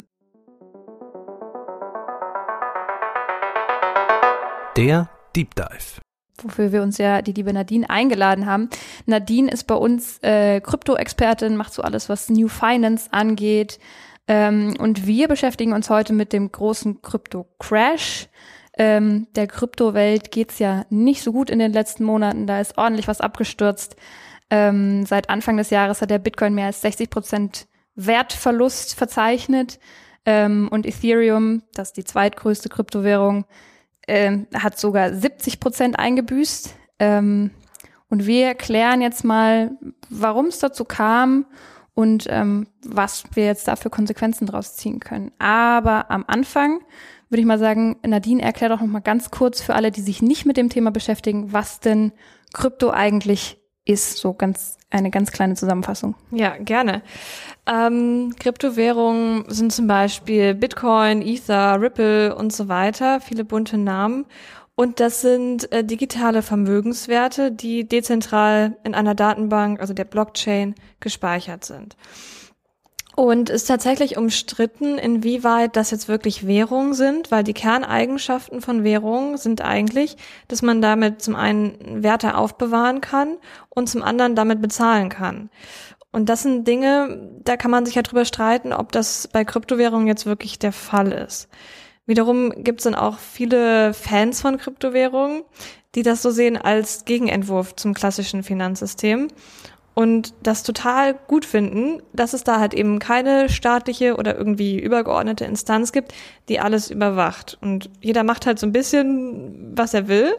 Der 4.77 5.09
Deep 5.37 5.55
Dive. 5.55 6.01
Wofür 6.43 6.73
wir 6.73 6.83
uns 6.83 6.99
ja 6.99 7.23
die 7.23 7.33
liebe 7.33 7.53
Nadine 7.53 7.89
eingeladen 7.89 8.47
haben. 8.47 8.69
Nadine 9.07 9.51
ist 9.51 9.65
bei 9.67 9.75
uns 9.75 10.19
äh, 10.23 10.61
Krypto-Expertin, 10.61 11.57
macht 11.57 11.73
so 11.73 11.83
alles, 11.83 12.09
was 12.09 12.31
New 12.31 12.49
Finance 12.49 13.13
angeht, 13.13 13.79
ähm, 14.31 14.77
und 14.79 15.09
wir 15.09 15.27
beschäftigen 15.27 15.73
uns 15.73 15.91
heute 15.91 16.13
mit 16.13 16.33
dem 16.33 16.53
großen 16.53 17.03
Krypto-Crash. 17.03 18.29
Ähm, 18.79 19.27
der 19.35 19.49
Kryptowelt 19.49 20.31
geht's 20.31 20.61
ja 20.61 20.87
nicht 20.89 21.25
so 21.25 21.33
gut 21.33 21.51
in 21.51 21.59
den 21.59 21.73
letzten 21.73 22.05
Monaten. 22.05 22.47
Da 22.47 22.61
ist 22.61 22.79
ordentlich 22.79 23.09
was 23.09 23.21
abgestürzt. 23.21 23.97
Ähm, 24.49 25.05
seit 25.05 25.31
Anfang 25.31 25.57
des 25.57 25.71
Jahres 25.71 26.01
hat 26.01 26.11
der 26.11 26.21
Bitcoin 26.21 26.55
mehr 26.55 26.67
als 26.67 26.81
60 26.81 27.11
Prozent 27.11 27.67
Wertverlust 27.97 28.95
verzeichnet. 28.95 29.81
Ähm, 30.25 30.69
und 30.71 30.87
Ethereum, 30.87 31.65
das 31.75 31.89
ist 31.89 31.97
die 31.97 32.05
zweitgrößte 32.05 32.69
Kryptowährung, 32.69 33.47
ähm, 34.07 34.47
hat 34.55 34.79
sogar 34.79 35.13
70 35.13 35.59
Prozent 35.59 35.99
eingebüßt. 35.99 36.73
Ähm, 37.01 37.51
und 38.09 38.29
wir 38.29 38.47
erklären 38.47 39.01
jetzt 39.01 39.25
mal, 39.25 39.73
warum 40.09 40.47
es 40.47 40.61
dazu 40.61 40.85
kam 40.85 41.47
und 42.01 42.25
ähm, 42.31 42.67
was 42.83 43.25
wir 43.35 43.45
jetzt 43.45 43.69
da 43.69 43.77
für 43.77 43.91
Konsequenzen 43.91 44.47
draus 44.47 44.75
ziehen 44.75 45.01
können. 45.01 45.33
Aber 45.39 46.11
am 46.11 46.25
Anfang 46.27 46.81
würde 47.29 47.41
ich 47.41 47.47
mal 47.47 47.59
sagen, 47.59 47.97
Nadine, 48.03 48.43
erklär 48.43 48.71
doch 48.71 48.81
noch 48.81 48.89
mal 48.89 49.01
ganz 49.01 49.31
kurz 49.31 49.61
für 49.61 49.75
alle, 49.75 49.91
die 49.91 50.01
sich 50.01 50.23
nicht 50.23 50.47
mit 50.47 50.57
dem 50.57 50.71
Thema 50.71 50.91
beschäftigen, 50.91 51.53
was 51.53 51.79
denn 51.79 52.13
Krypto 52.55 52.91
eigentlich 52.91 53.59
ist. 53.85 54.17
So 54.17 54.33
ganz 54.33 54.79
eine 54.89 55.11
ganz 55.11 55.31
kleine 55.31 55.55
Zusammenfassung. 55.55 56.15
Ja, 56.31 56.57
gerne. 56.57 57.03
Ähm, 57.67 58.35
Kryptowährungen 58.41 59.45
sind 59.49 59.71
zum 59.71 59.87
Beispiel 59.87 60.55
Bitcoin, 60.55 61.21
Ether, 61.21 61.81
Ripple 61.81 62.35
und 62.35 62.53
so 62.53 62.69
weiter, 62.69 63.21
viele 63.21 63.45
bunte 63.45 63.77
Namen. 63.77 64.25
Und 64.81 64.99
das 64.99 65.21
sind 65.21 65.71
äh, 65.73 65.85
digitale 65.85 66.41
Vermögenswerte, 66.41 67.53
die 67.53 67.87
dezentral 67.87 68.79
in 68.83 68.95
einer 68.95 69.15
Datenbank, 69.15 69.79
also 69.79 69.93
der 69.93 70.07
Blockchain, 70.07 70.75
gespeichert 71.01 71.67
sind. 71.67 71.99
Und 73.15 73.51
ist 73.51 73.67
tatsächlich 73.67 74.17
umstritten, 74.17 74.97
inwieweit 74.97 75.77
das 75.77 75.91
jetzt 75.91 76.09
wirklich 76.09 76.47
Währungen 76.47 76.95
sind, 76.95 77.31
weil 77.31 77.45
die 77.45 77.53
Kerneigenschaften 77.53 78.63
von 78.63 78.83
Währungen 78.83 79.37
sind 79.37 79.61
eigentlich, 79.61 80.17
dass 80.49 80.63
man 80.63 80.81
damit 80.81 81.21
zum 81.21 81.37
einen 81.37 82.03
Werte 82.03 82.35
aufbewahren 82.35 83.03
kann 83.03 83.37
und 83.69 83.87
zum 83.87 84.03
anderen 84.03 84.35
damit 84.35 84.63
bezahlen 84.63 85.11
kann. 85.11 85.51
Und 86.11 86.31
das 86.31 86.43
sind 86.43 86.67
Dinge, 86.67 87.29
da 87.45 87.59
kann 87.59 87.71
man 87.71 87.85
sich 87.85 87.97
ja 87.97 88.03
drüber 88.03 88.25
streiten, 88.25 88.73
ob 88.73 88.93
das 88.93 89.29
bei 89.29 89.45
Kryptowährungen 89.45 90.07
jetzt 90.07 90.25
wirklich 90.25 90.59
der 90.59 90.73
Fall 90.73 91.13
ist. 91.13 91.51
Wiederum 92.11 92.51
gibt 92.65 92.81
es 92.81 92.85
dann 92.85 92.97
auch 92.97 93.21
viele 93.21 93.95
Fans 93.95 94.41
von 94.41 94.59
Kryptowährungen, 94.59 95.45
die 95.95 96.03
das 96.03 96.23
so 96.23 96.33
sehen 96.33 96.57
als 96.57 97.05
Gegenentwurf 97.05 97.77
zum 97.77 97.95
klassischen 97.95 98.43
Finanzsystem 98.43 99.29
und 99.95 100.35
das 100.43 100.65
total 100.65 101.15
gut 101.15 101.45
finden, 101.45 102.03
dass 102.13 102.33
es 102.33 102.43
da 102.43 102.59
halt 102.59 102.75
eben 102.75 102.99
keine 102.99 103.49
staatliche 103.49 104.17
oder 104.17 104.37
irgendwie 104.37 104.77
übergeordnete 104.81 105.45
Instanz 105.45 105.93
gibt, 105.93 106.13
die 106.49 106.59
alles 106.59 106.91
überwacht. 106.91 107.59
Und 107.61 107.91
jeder 108.01 108.25
macht 108.25 108.45
halt 108.45 108.59
so 108.59 108.67
ein 108.67 108.73
bisschen, 108.73 109.71
was 109.77 109.95
er 109.95 110.09
will. 110.09 110.35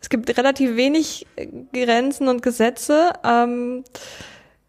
Es 0.00 0.08
gibt 0.08 0.34
relativ 0.38 0.76
wenig 0.76 1.26
Grenzen 1.74 2.28
und 2.28 2.42
Gesetze. 2.42 3.12
Ähm, 3.22 3.84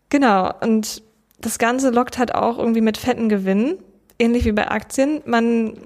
genau. 0.10 0.51
Und 0.60 1.03
das 1.39 1.58
Ganze 1.58 1.91
lockt 1.91 2.18
halt 2.18 2.36
auch 2.36 2.58
irgendwie 2.58 2.82
mit 2.82 2.98
fetten 2.98 3.29
Gewinnen, 3.29 3.77
ähnlich 4.20 4.44
wie 4.44 4.51
bei 4.51 4.70
Aktien. 4.70 5.22
Man 5.25 5.77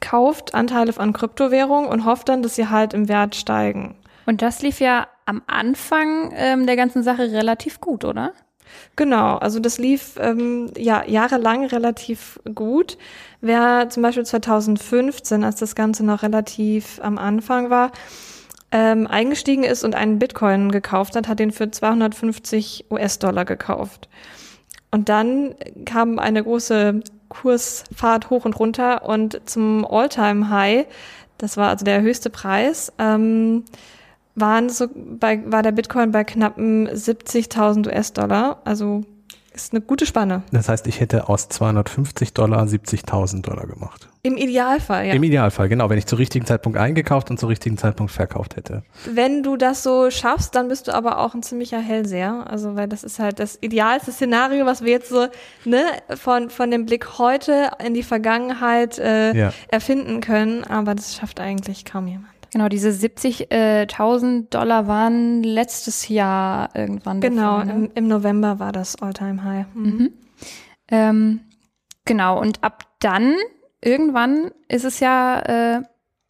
kauft 0.00 0.54
Anteile 0.54 0.92
an 0.98 1.12
Kryptowährungen 1.12 1.88
und 1.88 2.04
hofft 2.04 2.28
dann, 2.28 2.42
dass 2.42 2.56
sie 2.56 2.68
halt 2.68 2.94
im 2.94 3.08
Wert 3.08 3.34
steigen. 3.34 3.96
Und 4.26 4.42
das 4.42 4.62
lief 4.62 4.80
ja 4.80 5.08
am 5.26 5.42
Anfang 5.46 6.32
ähm, 6.34 6.66
der 6.66 6.76
ganzen 6.76 7.02
Sache 7.02 7.32
relativ 7.32 7.80
gut, 7.80 8.04
oder? 8.04 8.32
Genau, 8.96 9.36
also 9.36 9.60
das 9.60 9.78
lief 9.78 10.14
ähm, 10.20 10.70
ja 10.76 11.04
jahrelang 11.06 11.66
relativ 11.66 12.38
gut. 12.54 12.98
Wer 13.40 13.88
zum 13.90 14.02
Beispiel 14.02 14.24
2015, 14.24 15.44
als 15.44 15.56
das 15.56 15.74
Ganze 15.74 16.04
noch 16.04 16.22
relativ 16.22 17.00
am 17.02 17.18
Anfang 17.18 17.70
war, 17.70 17.92
ähm, 18.72 19.06
eingestiegen 19.06 19.64
ist 19.64 19.82
und 19.84 19.94
einen 19.94 20.18
Bitcoin 20.18 20.70
gekauft 20.70 21.16
hat, 21.16 21.26
hat 21.26 21.40
den 21.40 21.50
für 21.50 21.70
250 21.70 22.86
US-Dollar 22.90 23.44
gekauft. 23.44 24.08
Und 24.90 25.08
dann 25.08 25.54
kam 25.84 26.18
eine 26.18 26.42
große 26.42 27.00
Kursfahrt 27.30 28.28
hoch 28.28 28.44
und 28.44 28.58
runter 28.58 29.08
und 29.08 29.40
zum 29.48 29.86
All-Time-High, 29.86 30.84
das 31.38 31.56
war 31.56 31.70
also 31.70 31.86
der 31.86 32.02
höchste 32.02 32.28
Preis, 32.28 32.92
ähm, 32.98 33.64
waren 34.34 34.68
so 34.68 34.88
bei, 34.94 35.40
war 35.50 35.62
der 35.62 35.72
Bitcoin 35.72 36.12
bei 36.12 36.24
knappen 36.24 36.88
70.000 36.88 37.86
US-Dollar. 37.86 38.60
Also 38.64 39.02
ist 39.64 39.72
eine 39.72 39.80
gute 39.80 40.06
Spanne. 40.06 40.42
Das 40.52 40.68
heißt, 40.68 40.86
ich 40.86 41.00
hätte 41.00 41.28
aus 41.28 41.48
250 41.48 42.34
Dollar 42.34 42.64
70.000 42.64 43.42
Dollar 43.42 43.66
gemacht. 43.66 44.08
Im 44.22 44.36
Idealfall, 44.36 45.06
ja. 45.06 45.14
Im 45.14 45.22
Idealfall, 45.22 45.68
genau, 45.68 45.88
wenn 45.88 45.96
ich 45.96 46.04
zum 46.06 46.18
richtigen 46.18 46.44
Zeitpunkt 46.44 46.78
eingekauft 46.78 47.30
und 47.30 47.40
zum 47.40 47.48
richtigen 47.48 47.78
Zeitpunkt 47.78 48.12
verkauft 48.12 48.56
hätte. 48.56 48.82
Wenn 49.10 49.42
du 49.42 49.56
das 49.56 49.82
so 49.82 50.10
schaffst, 50.10 50.54
dann 50.54 50.68
bist 50.68 50.88
du 50.88 50.94
aber 50.94 51.18
auch 51.18 51.34
ein 51.34 51.42
ziemlicher 51.42 51.80
Hellseher. 51.80 52.44
Also, 52.48 52.76
weil 52.76 52.86
das 52.86 53.02
ist 53.02 53.18
halt 53.18 53.38
das 53.38 53.58
idealste 53.62 54.12
Szenario, 54.12 54.66
was 54.66 54.84
wir 54.84 54.92
jetzt 54.92 55.08
so, 55.08 55.26
ne, 55.64 55.84
von, 56.16 56.50
von 56.50 56.70
dem 56.70 56.84
Blick 56.84 57.18
heute 57.18 57.70
in 57.84 57.94
die 57.94 58.02
Vergangenheit 58.02 58.98
äh, 58.98 59.34
ja. 59.34 59.52
erfinden 59.68 60.20
können. 60.20 60.64
Aber 60.64 60.94
das 60.94 61.14
schafft 61.14 61.40
eigentlich 61.40 61.86
kaum 61.86 62.06
jemand. 62.06 62.29
Genau, 62.52 62.68
diese 62.68 62.90
70.000 62.90 64.50
Dollar 64.50 64.88
waren 64.88 65.42
letztes 65.42 66.08
Jahr 66.08 66.70
irgendwann. 66.74 67.20
Genau, 67.20 67.60
davon, 67.60 67.66
ne? 67.66 67.74
im, 67.74 67.90
im, 67.94 68.08
November 68.08 68.58
war 68.58 68.72
das 68.72 69.00
All-Time-High. 69.00 69.66
Mhm. 69.74 69.84
Mhm. 69.84 70.12
Ähm, 70.88 71.40
genau, 72.04 72.40
und 72.40 72.62
ab 72.64 72.84
dann, 72.98 73.36
irgendwann 73.80 74.50
ist 74.68 74.84
es 74.84 74.98
ja 75.00 75.40
äh, 75.40 75.82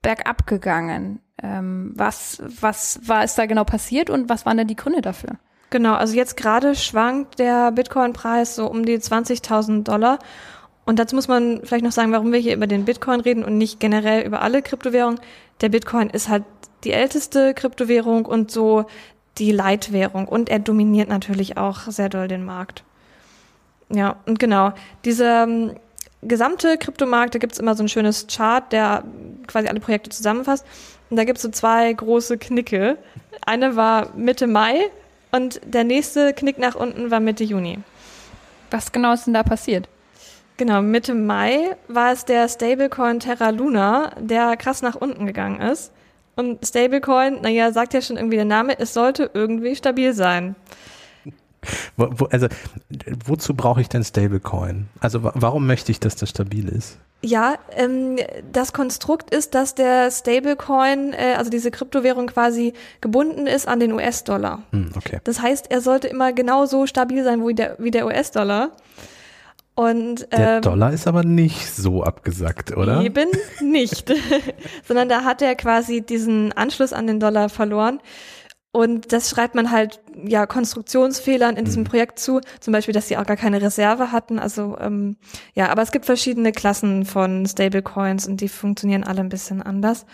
bergab 0.02 0.46
gegangen. 0.46 1.20
Ähm, 1.42 1.92
was, 1.96 2.42
was 2.60 3.00
war 3.06 3.24
ist 3.24 3.38
da 3.38 3.46
genau 3.46 3.64
passiert 3.64 4.10
und 4.10 4.28
was 4.28 4.44
waren 4.44 4.58
denn 4.58 4.68
die 4.68 4.76
Gründe 4.76 5.00
dafür? 5.00 5.38
Genau, 5.70 5.94
also 5.94 6.14
jetzt 6.16 6.36
gerade 6.36 6.74
schwankt 6.74 7.38
der 7.38 7.70
Bitcoin-Preis 7.70 8.56
so 8.56 8.66
um 8.66 8.84
die 8.84 8.98
20.000 8.98 9.84
Dollar. 9.84 10.18
Und 10.84 10.98
dazu 10.98 11.14
muss 11.14 11.28
man 11.28 11.60
vielleicht 11.62 11.84
noch 11.84 11.92
sagen, 11.92 12.10
warum 12.10 12.32
wir 12.32 12.40
hier 12.40 12.56
über 12.56 12.66
den 12.66 12.84
Bitcoin 12.84 13.20
reden 13.20 13.44
und 13.44 13.56
nicht 13.56 13.78
generell 13.78 14.26
über 14.26 14.42
alle 14.42 14.62
Kryptowährungen. 14.62 15.20
Der 15.61 15.69
Bitcoin 15.69 16.11
ist 16.11 16.29
halt 16.29 16.45
die 16.85 16.93
älteste 16.93 17.55
Kryptowährung 17.55 18.25
und 18.25 18.50
so 18.50 18.87
die 19.38 19.52
Leitwährung. 19.52 20.26
Und 20.26 20.49
er 20.49 20.59
dominiert 20.59 21.09
natürlich 21.09 21.57
auch 21.57 21.81
sehr 21.88 22.09
doll 22.09 22.29
den 22.29 22.45
Markt. 22.45 22.85
Ja, 23.90 24.17
und 24.26 24.38
genau. 24.38 24.73
Dieser 25.05 25.45
ähm, 25.45 25.76
gesamte 26.23 26.79
Kryptomarkt, 26.79 27.35
da 27.35 27.38
gibt's 27.38 27.59
immer 27.59 27.75
so 27.75 27.83
ein 27.83 27.88
schönes 27.88 28.26
Chart, 28.26 28.71
der 28.73 29.05
quasi 29.47 29.69
alle 29.69 29.81
Projekte 29.81 30.11
zusammenfasst. 30.11 30.64
Und 31.09 31.17
da 31.17 31.25
gibt's 31.25 31.43
so 31.43 31.49
zwei 31.49 31.93
große 31.93 32.38
Knicke. 32.38 32.99
Eine 33.45 33.76
war 33.76 34.14
Mitte 34.17 34.47
Mai 34.47 34.90
und 35.33 35.61
der 35.64 35.85
nächste 35.85 36.33
Knick 36.33 36.59
nach 36.59 36.75
unten 36.75 37.11
war 37.11 37.21
Mitte 37.21 37.45
Juni. 37.45 37.79
Was 38.71 38.93
genau 38.93 39.12
ist 39.12 39.26
denn 39.26 39.35
da 39.35 39.43
passiert? 39.43 39.88
Genau, 40.61 40.83
Mitte 40.83 41.14
Mai 41.14 41.75
war 41.88 42.12
es 42.12 42.26
der 42.26 42.47
Stablecoin 42.47 43.19
Terra 43.19 43.49
Luna, 43.49 44.11
der 44.21 44.59
krass 44.59 44.83
nach 44.83 44.95
unten 44.95 45.25
gegangen 45.25 45.59
ist. 45.59 45.90
Und 46.37 46.67
Stablecoin, 46.67 47.40
naja, 47.40 47.73
sagt 47.73 47.95
ja 47.95 48.02
schon 48.02 48.19
irgendwie 48.19 48.37
der 48.37 48.45
Name, 48.45 48.79
es 48.79 48.93
sollte 48.93 49.31
irgendwie 49.33 49.75
stabil 49.75 50.12
sein. 50.12 50.55
Wo, 51.97 52.09
wo, 52.11 52.25
also, 52.26 52.49
wozu 53.25 53.55
brauche 53.55 53.81
ich 53.81 53.88
denn 53.88 54.05
Stablecoin? 54.05 54.88
Also, 55.00 55.25
wa 55.25 55.33
warum 55.35 55.67
möchte 55.67 55.93
ich, 55.93 55.99
dass 55.99 56.17
das 56.17 56.29
stabil 56.29 56.69
ist? 56.69 56.99
Ja, 57.23 57.55
ähm, 57.75 58.19
das 58.52 58.75
Konstrukt 58.75 59.35
ist, 59.35 59.55
dass 59.55 59.75
der 59.75 60.11
Stablecoin, 60.11 61.14
äh, 61.14 61.37
also 61.38 61.50
diese 61.50 61.71
Kryptowährung 61.71 62.26
quasi 62.26 62.75
gebunden 63.00 63.47
ist 63.47 63.67
an 63.67 63.81
den 63.81 63.93
US-Dollar. 63.93 64.61
Hm, 64.73 64.90
okay. 64.95 65.21
Das 65.25 65.40
heißt, 65.40 65.71
er 65.71 65.81
sollte 65.81 66.09
immer 66.09 66.35
genauso 66.35 66.87
stabil 66.87 67.25
sein 67.25 67.47
wie 67.47 67.55
der, 67.55 67.76
wie 67.79 67.90
der 67.90 68.05
US-Dollar. 68.05 68.73
Und, 69.80 70.30
Der 70.30 70.56
ähm, 70.56 70.62
Dollar 70.62 70.92
ist 70.92 71.06
aber 71.06 71.25
nicht 71.25 71.75
so 71.75 72.02
abgesackt, 72.04 72.76
oder? 72.76 73.00
Eben 73.00 73.30
nicht. 73.62 74.12
Sondern 74.87 75.08
da 75.08 75.25
hat 75.25 75.40
er 75.40 75.54
quasi 75.54 76.02
diesen 76.02 76.52
Anschluss 76.52 76.92
an 76.92 77.06
den 77.06 77.18
Dollar 77.18 77.49
verloren. 77.49 77.99
Und 78.72 79.14
das 79.14 79.30
schreibt 79.30 79.54
man 79.54 79.70
halt 79.70 80.00
ja 80.22 80.44
Konstruktionsfehlern 80.44 81.56
in 81.56 81.64
diesem 81.64 81.84
Mhm. 81.84 81.87
Projekt 81.87 82.18
zu, 82.18 82.42
zum 82.60 82.72
Beispiel, 82.72 82.92
dass 82.92 83.08
sie 83.08 83.16
auch 83.16 83.25
gar 83.25 83.38
keine 83.38 83.62
Reserve 83.62 84.12
hatten. 84.12 84.38
Also 84.38 84.76
ähm, 84.78 85.16
ja, 85.54 85.70
aber 85.70 85.80
es 85.80 85.92
gibt 85.92 86.04
verschiedene 86.04 86.52
Klassen 86.52 87.06
von 87.06 87.46
Stablecoins 87.46 88.28
und 88.28 88.42
die 88.42 88.50
funktionieren 88.50 89.02
alle 89.02 89.20
ein 89.20 89.30
bisschen 89.30 89.62
anders. 89.62 90.04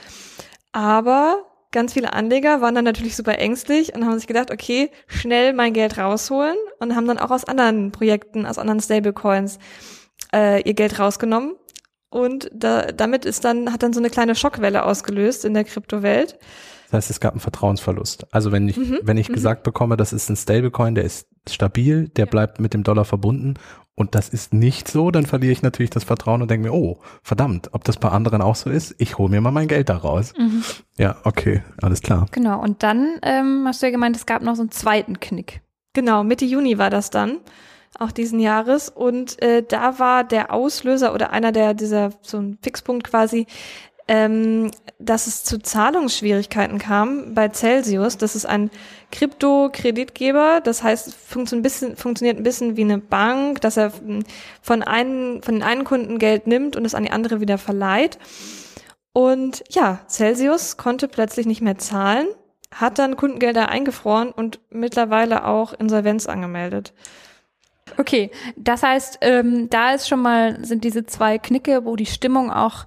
Aber 0.71 1.45
ganz 1.77 1.93
viele 1.93 2.15
Anleger 2.15 2.63
waren 2.63 2.75
dann 2.75 2.87
natürlich 2.87 3.17
super 3.17 3.39
ängstlich 3.39 3.95
und 3.95 4.07
haben 4.07 4.17
sich 4.17 4.27
gedacht, 4.27 4.51
okay, 4.51 4.91
schnell 5.09 5.53
mein 5.53 5.75
Geld 5.75 5.99
rausholen 5.99 6.57
und 6.79 6.97
haben 6.97 7.07
dann 7.07 7.19
auch 7.19 7.31
aus 7.31 7.45
anderen 7.45 7.93
Projekten, 7.93 8.47
aus 8.47 8.57
anderen 8.57 8.81
Stablecoins 8.81 9.59
äh, 10.35 10.63
ihr 10.63 10.73
Geld 10.73 10.99
rausgenommen. 10.99 11.55
Und 12.09 12.51
da, 12.55 12.87
damit 12.93 13.27
ist 13.27 13.45
dann, 13.45 13.75
hat 13.75 13.83
dann 13.83 13.93
so 13.93 14.01
eine 14.01 14.09
kleine 14.09 14.35
Schockwelle 14.35 14.87
ausgelöst 14.87 15.45
in 15.45 15.53
der 15.53 15.65
Kryptowelt. 15.65 16.39
Das 16.87 16.93
heißt, 16.93 17.11
es 17.11 17.21
gab 17.21 17.33
einen 17.33 17.41
Vertrauensverlust. 17.41 18.27
Also 18.33 18.53
wenn 18.53 18.69
ich, 18.69 18.77
Mhm, 18.77 18.99
wenn 19.03 19.17
ich 19.17 19.29
mhm. 19.29 19.35
gesagt 19.35 19.63
bekomme, 19.63 19.97
das 19.97 20.13
ist 20.13 20.29
ein 20.31 20.37
Stablecoin, 20.37 20.95
der 20.95 21.05
ist 21.05 21.27
stabil, 21.49 22.09
der 22.09 22.27
bleibt 22.27 22.61
mit 22.61 22.75
dem 22.75 22.83
Dollar 22.83 23.05
verbunden 23.05 23.55
und 23.95 24.15
das 24.15 24.29
ist 24.29 24.53
nicht 24.53 24.89
so, 24.89 25.11
dann 25.11 25.27
verliere 25.27 25.53
ich 25.53 25.63
natürlich 25.63 25.91
das 25.91 26.05
Vertrauen 26.05 26.43
und 26.43 26.51
denke 26.51 26.69
mir, 26.69 26.75
oh, 26.75 26.99
verdammt, 27.23 27.71
ob 27.73 27.85
das 27.85 27.97
bei 27.97 28.09
anderen 28.09 28.43
auch 28.43 28.57
so 28.57 28.69
ist, 28.69 28.95
ich 28.99 29.19
hole 29.19 29.31
mir 29.31 29.41
mal 29.41 29.53
mein 29.53 29.69
Geld 29.69 29.89
da 29.89 29.97
raus. 29.97 30.33
Mhm. 30.39 30.63
Ja, 30.99 31.17
okay, 31.25 31.63
alles 31.81 32.03
klar. 32.03 32.27
Genau, 32.31 32.61
und 32.61 32.83
dann 32.83 33.19
ähm, 33.23 33.65
hast 33.67 33.83
du 33.83 33.87
ja 33.87 33.93
gemeint, 33.93 34.17
es 34.17 34.27
gab 34.27 34.43
noch 34.43 34.55
so 34.55 34.63
einen 34.63 34.71
zweiten 34.71 35.19
Knick. 35.19 35.63
Genau, 35.95 36.25
Mitte 36.25 36.45
Juni 36.45 36.77
war 36.79 36.91
das 36.91 37.11
dann, 37.11 37.39
auch 37.99 38.13
diesen 38.13 38.41
Jahres. 38.41 38.91
Und 38.91 39.41
äh, 39.43 39.63
da 39.67 39.99
war 39.99 40.25
der 40.25 40.53
Auslöser 40.53 41.15
oder 41.15 41.31
einer 41.31 41.53
der, 41.53 41.75
dieser, 41.75 42.11
so 42.21 42.39
ein 42.39 42.59
Fixpunkt 42.63 43.09
quasi, 43.09 43.47
ähm, 44.09 44.71
dass 44.99 45.27
es 45.27 45.43
zu 45.43 45.59
Zahlungsschwierigkeiten 45.59 46.79
kam 46.79 47.35
bei 47.35 47.49
Celsius. 47.49 48.17
Das 48.17 48.37
ist 48.37 48.47
ein 48.47 48.71
Krypto-Kreditgeber. 49.11 50.61
Das 50.63 50.83
heißt, 50.83 51.13
funktio 51.13 51.59
ein 51.59 51.63
bisschen, 51.63 51.97
funktioniert 51.97 52.39
ein 52.39 52.45
bisschen 52.45 52.77
wie 52.77 52.83
eine 52.83 52.99
Bank, 52.99 53.61
dass 53.61 53.77
er 53.77 53.91
mm, 53.91 54.23
von, 54.63 54.83
einen, 54.83 55.43
von 55.43 55.55
den 55.55 55.63
einen 55.65 55.85
Kunden 55.85 56.19
Geld 56.19 56.47
nimmt 56.47 56.77
und 56.77 56.85
es 56.85 56.95
an 56.95 57.03
die 57.03 57.11
andere 57.11 57.41
wieder 57.41 57.59
verleiht. 57.59 58.19
Und 59.13 59.65
ja, 59.71 60.01
Celsius 60.09 60.77
konnte 60.77 61.09
plötzlich 61.09 61.47
nicht 61.47 61.63
mehr 61.63 61.79
zahlen, 61.79 62.29
hat 62.73 62.99
dann 62.99 63.17
Kundengelder 63.17 63.71
eingefroren 63.71 64.31
und 64.31 64.61
mittlerweile 64.71 65.47
auch 65.47 65.73
Insolvenz 65.73 66.27
angemeldet. 66.27 66.93
Okay, 67.97 68.31
das 68.57 68.83
heißt, 68.83 69.19
ähm, 69.23 69.71
da 69.71 69.95
ist 69.95 70.09
schon 70.09 70.21
mal, 70.21 70.65
sind 70.65 70.85
diese 70.85 71.07
zwei 71.07 71.39
Knicke, 71.39 71.85
wo 71.85 71.97
die 71.97 72.07
Stimmung 72.07 72.53
auch 72.53 72.85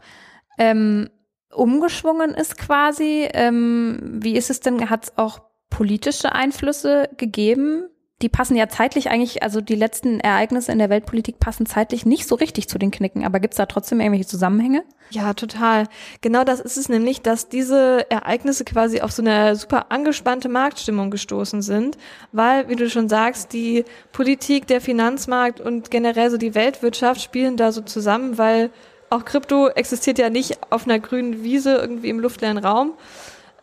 ähm, 0.60 1.10
umgeschwungen 1.51 2.36
ist 2.36 2.58
quasi. 2.58 3.28
Ähm, 3.34 4.20
wie 4.22 4.36
ist 4.36 4.51
es 4.51 4.60
denn, 4.60 4.89
hat 4.89 5.06
es 5.06 5.18
auch 5.18 5.42
politische 5.70 6.34
Einflüsse 6.34 7.10
gegeben? 7.18 7.86
Die 8.22 8.28
passen 8.28 8.58
ja 8.58 8.68
zeitlich 8.68 9.10
eigentlich, 9.10 9.44
also 9.44 9.62
die 9.62 9.75
letzten 9.75 10.20
Ereignisse 10.20 10.74
in 10.74 10.80
der 10.80 10.89
Weltpolitik 10.89 11.39
passen 11.39 11.66
zeitlich 11.66 12.06
nicht 12.06 12.28
so 12.28 12.36
richtig 12.36 12.68
zu 12.68 12.78
den 12.78 12.92
Knicken, 12.92 13.24
aber 13.24 13.39
gibt 13.39 13.54
es 13.54 13.58
da 13.58 13.66
trotzdem 13.66 14.01
irgendwelche 14.01 14.28
Zusammenhänge? 14.28 14.84
Ja, 15.10 15.34
total. 15.34 15.88
Genau 16.20 16.44
das 16.44 16.60
ist 16.60 16.75
es 16.75 16.89
nämlich, 16.89 17.22
dass 17.22 17.48
diese 17.48 18.12
Ereignisse 18.12 18.66
quasi 18.66 19.00
auf 19.00 19.13
so 19.13 19.22
eine 19.22 19.56
super 19.56 19.89
angespannte 19.89 20.50
Marktstimmung 20.50 21.12
gestoßen 21.12 21.62
sind, 21.62 21.98
weil, 22.34 22.68
wie 22.68 22.75
du 22.75 22.89
schon 22.89 23.08
sagst, 23.08 23.54
die 23.54 23.86
Politik, 24.12 24.68
der 24.68 24.82
Finanzmarkt 24.82 25.62
und 25.62 25.89
generell 25.89 26.30
so 26.30 26.36
die 26.36 26.56
Weltwirtschaft 26.56 27.22
spielen 27.22 27.56
da 27.56 27.72
so 27.72 27.80
zusammen, 27.80 28.38
weil 28.38 28.70
auch 29.10 29.25
Krypto 29.25 29.70
existiert 29.70 30.20
ja 30.20 30.30
nicht 30.30 30.60
auf 30.72 30.86
einer 30.86 31.00
grünen 31.00 31.44
Wiese 31.44 31.75
irgendwie 31.75 32.10
im 32.10 32.20
luftleeren 32.20 32.58
Raum, 32.58 32.94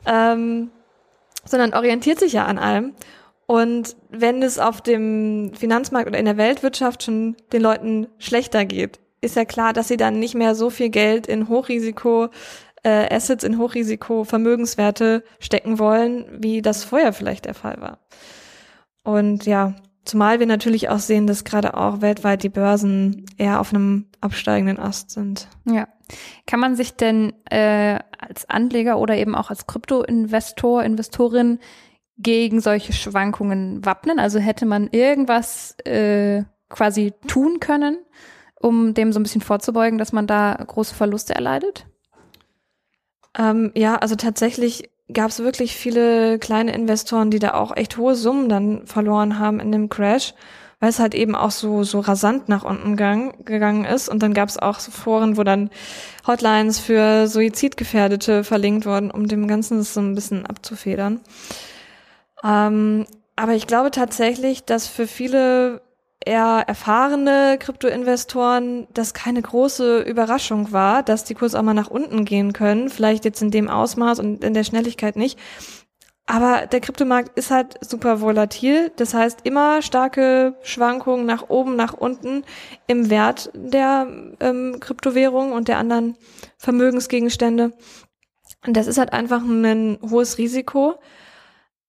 ähm, 0.07 0.71
sondern 1.45 1.75
orientiert 1.75 2.19
sich 2.19 2.33
ja 2.33 2.47
an 2.47 2.59
allem. 2.59 2.95
Und 3.47 3.97
wenn 4.11 4.43
es 4.43 4.59
auf 4.59 4.81
dem 4.81 5.53
Finanzmarkt 5.55 6.09
oder 6.09 6.19
in 6.19 6.25
der 6.25 6.37
Weltwirtschaft 6.37 7.05
schon 7.05 7.37
den 7.53 7.63
Leuten 7.63 8.09
schlechter 8.19 8.65
geht, 8.65 8.99
ist 9.21 9.37
ja 9.37 9.45
klar, 9.45 9.73
dass 9.73 9.89
sie 9.89 9.97
dann 9.97 10.19
nicht 10.19 10.35
mehr 10.35 10.55
so 10.55 10.69
viel 10.69 10.89
Geld 10.89 11.27
in 11.27 11.49
Hochrisiko 11.49 12.29
äh, 12.83 13.15
Assets, 13.15 13.45
in 13.45 13.59
Hochrisiko 13.59 14.25
Vermögenswerte 14.25 15.23
stecken 15.39 15.79
wollen, 15.79 16.27
wie 16.39 16.61
das 16.61 16.85
vorher 16.85 17.13
vielleicht 17.13 17.45
der 17.45 17.55
Fall 17.55 17.81
war. 17.81 17.99
Und 19.05 19.47
ja, 19.47 19.75
zumal 20.07 20.41
wir 20.41 20.47
natürlich 20.47 20.89
auch 20.89 20.99
sehen, 20.99 21.27
dass 21.27 21.45
gerade 21.45 21.77
auch 21.77 22.01
weltweit 22.01 22.43
die 22.43 22.49
Börsen 22.49 23.27
eher 23.37 23.61
auf 23.61 23.73
einem 23.73 24.07
absteigenden 24.21 24.79
Ast 24.79 25.11
sind. 25.11 25.49
Ja. 25.65 25.89
Kann 26.47 26.61
man 26.61 26.77
sich 26.77 26.95
denn 26.95 27.33
äh, 27.51 27.99
als 28.19 28.49
Anleger 28.49 28.99
oder 28.99 29.17
eben 29.17 29.35
auch 29.35 29.51
als 29.51 29.67
Kryptoinvestor, 29.67 30.85
Investorin 30.85 31.59
gegen 32.17 32.61
solche 32.61 32.93
Schwankungen 32.93 33.85
wappnen? 33.85 34.19
Also 34.19 34.39
hätte 34.39 34.67
man 34.67 34.89
irgendwas 34.93 35.77
äh, 35.85 36.45
quasi 36.69 37.13
tun 37.27 37.59
können, 37.61 37.99
um 38.61 38.95
dem 38.95 39.13
so 39.13 39.19
ein 39.19 39.25
bisschen 39.25 39.41
vorzubeugen, 39.41 39.99
dass 39.99 40.13
man 40.13 40.27
da 40.27 40.55
große 40.55 40.95
Verluste 40.95 41.35
erleidet? 41.35 41.87
Ähm, 43.37 43.73
ja, 43.75 43.97
also 43.97 44.15
tatsächlich 44.15 44.91
gab 45.13 45.31
es 45.31 45.39
wirklich 45.39 45.77
viele 45.77 46.39
kleine 46.39 46.75
Investoren, 46.75 47.31
die 47.31 47.39
da 47.39 47.55
auch 47.55 47.77
echt 47.77 47.97
hohe 47.97 48.15
Summen 48.15 48.49
dann 48.49 48.87
verloren 48.87 49.39
haben 49.39 49.61
in 49.61 49.71
dem 49.71 49.89
Crash, 49.89 50.35
weil 50.81 50.91
es 50.91 50.99
halt 50.99 51.15
eben 51.15 51.35
auch 51.35 51.53
so 51.53 51.85
so 51.85 52.01
rasant 52.01 52.49
nach 52.49 52.65
unten 52.65 52.97
gang, 52.97 53.47
gegangen 53.47 53.85
ist. 53.85 54.09
Und 54.09 54.23
dann 54.23 54.35
gab 54.35 54.49
es 54.49 54.59
auch 54.59 54.81
so 54.81 54.91
Foren, 54.91 55.37
wo 55.37 55.45
dann 55.45 55.71
Hotlines 56.27 56.79
für 56.79 57.29
Suizidgefährdete 57.29 58.45
verlinkt 58.45 58.87
wurden, 58.87 59.11
um 59.11 59.29
dem 59.29 59.47
Ganzen 59.49 59.83
so 59.83 60.01
ein 60.01 60.15
bisschen 60.15 60.45
abzufedern. 60.45 61.21
Ähm, 62.45 63.07
aber 63.37 63.55
ich 63.55 63.67
glaube 63.67 63.91
tatsächlich, 63.91 64.65
dass 64.65 64.87
für 64.87 65.07
viele 65.07 65.83
eher 66.27 66.65
erfahrene 66.67 67.57
Kryptoinvestoren 67.59 68.89
das 68.93 69.15
keine 69.15 69.41
große 69.41 70.01
Überraschung 70.01 70.73
war, 70.73 71.03
dass 71.03 71.25
die 71.25 71.35
Kurse 71.35 71.59
auch 71.59 71.63
mal 71.63 71.75
nach 71.75 71.91
unten 71.91 72.25
gehen 72.25 72.53
können. 72.53 72.91
Vielleicht 72.91 73.25
jetzt 73.25 73.41
in 73.43 73.51
dem 73.51 73.69
Ausmaß 73.69 74.19
und 74.19 74.45
in 74.45 74.53
der 74.53 74.65
Schnelligkeit 74.65 75.17
nicht. 75.17 75.39
Aber 76.27 76.67
der 76.67 76.81
Kryptomarkt 76.81 77.39
ist 77.39 77.53
halt 77.53 77.79
super 77.81 78.21
volatil. 78.21 78.91
Das 78.97 79.15
heißt, 79.15 79.41
immer 79.45 79.81
starke 79.81 80.57
Schwankungen 80.63 81.25
nach 81.25 81.49
oben, 81.49 81.77
nach 81.77 81.95
unten 81.95 82.43
im 82.89 83.11
Wert 83.11 83.51
der 83.55 84.09
ähm, 84.41 84.79
Kryptowährung 84.81 85.53
und 85.53 85.69
der 85.69 85.79
anderen 85.79 86.17
Vermögensgegenstände. 86.59 87.73
Und 88.67 88.77
das 88.77 88.89
ist 88.89 88.99
halt 88.99 89.13
einfach 89.13 89.43
ein 89.43 89.99
hohes 90.03 90.39
Risiko, 90.39 90.95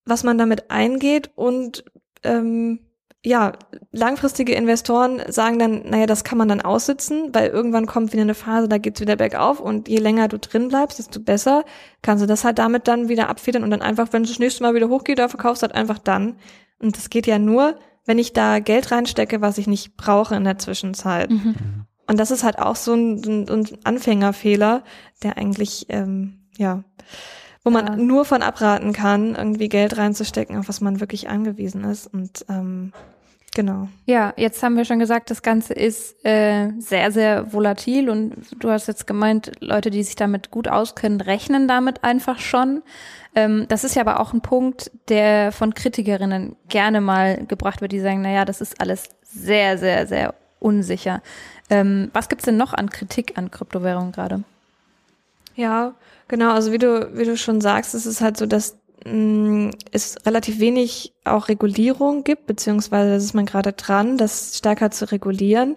was 0.05 0.23
man 0.23 0.37
damit 0.37 0.69
eingeht 0.69 1.31
und 1.35 1.83
ähm, 2.23 2.86
ja, 3.25 3.53
langfristige 3.91 4.53
Investoren 4.53 5.21
sagen 5.27 5.59
dann, 5.59 5.89
naja, 5.89 6.05
das 6.05 6.23
kann 6.23 6.37
man 6.37 6.47
dann 6.47 6.61
aussitzen, 6.61 7.33
weil 7.33 7.49
irgendwann 7.49 7.85
kommt 7.85 8.13
wieder 8.13 8.21
eine 8.21 8.35
Phase, 8.35 8.69
da 8.69 8.77
geht's 8.77 9.01
wieder 9.01 9.15
bergauf 9.15 9.59
und 9.59 9.89
je 9.89 9.97
länger 9.97 10.27
du 10.27 10.37
drin 10.37 10.69
bleibst, 10.69 10.99
desto 10.99 11.19
besser 11.19 11.65
kannst 12.01 12.23
du 12.23 12.27
das 12.27 12.43
halt 12.43 12.59
damit 12.59 12.87
dann 12.87 13.09
wieder 13.09 13.29
abfedern 13.29 13.63
und 13.63 13.71
dann 13.71 13.81
einfach, 13.81 14.09
wenn 14.11 14.23
es 14.23 14.29
das 14.29 14.39
nächste 14.39 14.63
Mal 14.63 14.75
wieder 14.75 14.89
hochgeht, 14.89 15.19
da 15.19 15.27
verkaufst 15.27 15.61
du 15.61 15.67
halt 15.67 15.75
einfach 15.75 15.97
dann. 15.97 16.37
Und 16.79 16.95
das 16.95 17.09
geht 17.09 17.27
ja 17.27 17.39
nur, 17.39 17.77
wenn 18.05 18.19
ich 18.19 18.33
da 18.33 18.59
Geld 18.59 18.91
reinstecke, 18.91 19.41
was 19.41 19.57
ich 19.57 19.67
nicht 19.67 19.97
brauche 19.97 20.35
in 20.35 20.43
der 20.43 20.59
Zwischenzeit. 20.59 21.29
Mhm. 21.29 21.85
Und 22.07 22.19
das 22.19 22.31
ist 22.31 22.43
halt 22.43 22.59
auch 22.59 22.75
so 22.75 22.93
ein, 22.93 23.21
ein, 23.25 23.49
ein 23.49 23.67
Anfängerfehler, 23.83 24.83
der 25.23 25.37
eigentlich, 25.37 25.87
ähm, 25.89 26.47
ja, 26.57 26.83
wo 27.67 27.71
man 27.71 27.85
Ja. 27.87 27.95
nur 27.97 28.23
von 28.25 28.41
abraten 28.41 28.93
kann, 28.93 29.35
irgendwie 29.35 29.67
Geld 29.69 29.97
reinzustecken, 29.97 30.57
auf 30.57 30.69
was 30.69 30.79
man 30.81 30.99
wirklich 31.01 31.29
angewiesen 31.29 31.83
ist. 31.83 32.07
Und 32.07 32.45
ähm, 32.49 32.93
genau. 33.53 33.89
Ja, 34.05 34.33
jetzt 34.37 34.63
haben 34.63 34.77
wir 34.77 34.85
schon 34.85 34.99
gesagt, 34.99 35.29
das 35.31 35.41
Ganze 35.41 35.73
ist 35.73 36.23
äh, 36.25 36.69
sehr, 36.79 37.11
sehr 37.11 37.51
volatil 37.51 38.09
und 38.09 38.35
du 38.59 38.69
hast 38.69 38.87
jetzt 38.87 39.05
gemeint, 39.05 39.51
Leute, 39.59 39.89
die 39.89 40.03
sich 40.03 40.15
damit 40.15 40.49
gut 40.49 40.67
auskennen, 40.69 41.19
rechnen 41.19 41.67
damit 41.67 42.03
einfach 42.05 42.39
schon. 42.39 42.83
Ähm, 43.35 43.65
das 43.67 43.83
ist 43.83 43.95
ja 43.95 44.01
aber 44.01 44.19
auch 44.21 44.31
ein 44.33 44.41
Punkt, 44.41 44.89
der 45.09 45.51
von 45.51 45.73
Kritikerinnen 45.73 46.55
gerne 46.69 47.01
mal 47.01 47.45
gebracht 47.47 47.81
wird, 47.81 47.91
die 47.91 47.99
sagen, 47.99 48.21
na 48.21 48.31
ja, 48.31 48.45
das 48.45 48.61
ist 48.61 48.79
alles 48.79 49.09
sehr, 49.23 49.77
sehr, 49.77 50.07
sehr 50.07 50.33
unsicher. 50.59 51.21
Ähm, 51.69 52.09
was 52.13 52.29
gibt's 52.29 52.45
denn 52.45 52.57
noch 52.57 52.73
an 52.73 52.89
Kritik 52.89 53.37
an 53.37 53.51
Kryptowährungen 53.51 54.11
gerade? 54.13 54.43
Ja, 55.57 55.95
genau. 56.27 56.51
Also 56.53 56.71
wie 56.71 56.77
du, 56.77 57.09
wie 57.17 57.25
du 57.25 57.35
schon 57.37 57.61
sagst, 57.61 57.95
es 57.95 58.05
ist 58.05 58.21
halt 58.21 58.37
so, 58.37 58.45
dass 58.45 58.77
mh, 59.05 59.71
es 59.91 60.15
relativ 60.25 60.59
wenig 60.59 61.13
auch 61.25 61.47
Regulierung 61.47 62.23
gibt, 62.23 62.45
beziehungsweise 62.45 63.15
ist 63.15 63.33
man 63.33 63.45
gerade 63.47 63.73
dran, 63.73 64.17
das 64.17 64.57
stärker 64.57 64.91
zu 64.91 65.11
regulieren, 65.11 65.75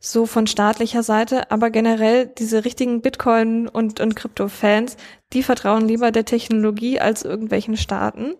so 0.00 0.26
von 0.26 0.46
staatlicher 0.46 1.02
Seite. 1.02 1.50
Aber 1.50 1.70
generell 1.70 2.26
diese 2.26 2.64
richtigen 2.66 3.00
Bitcoin- 3.00 3.68
und, 3.68 4.00
und 4.00 4.16
Krypto-Fans, 4.16 4.96
die 5.32 5.42
vertrauen 5.42 5.88
lieber 5.88 6.10
der 6.12 6.26
Technologie 6.26 7.00
als 7.00 7.22
irgendwelchen 7.24 7.76
Staaten. 7.78 8.34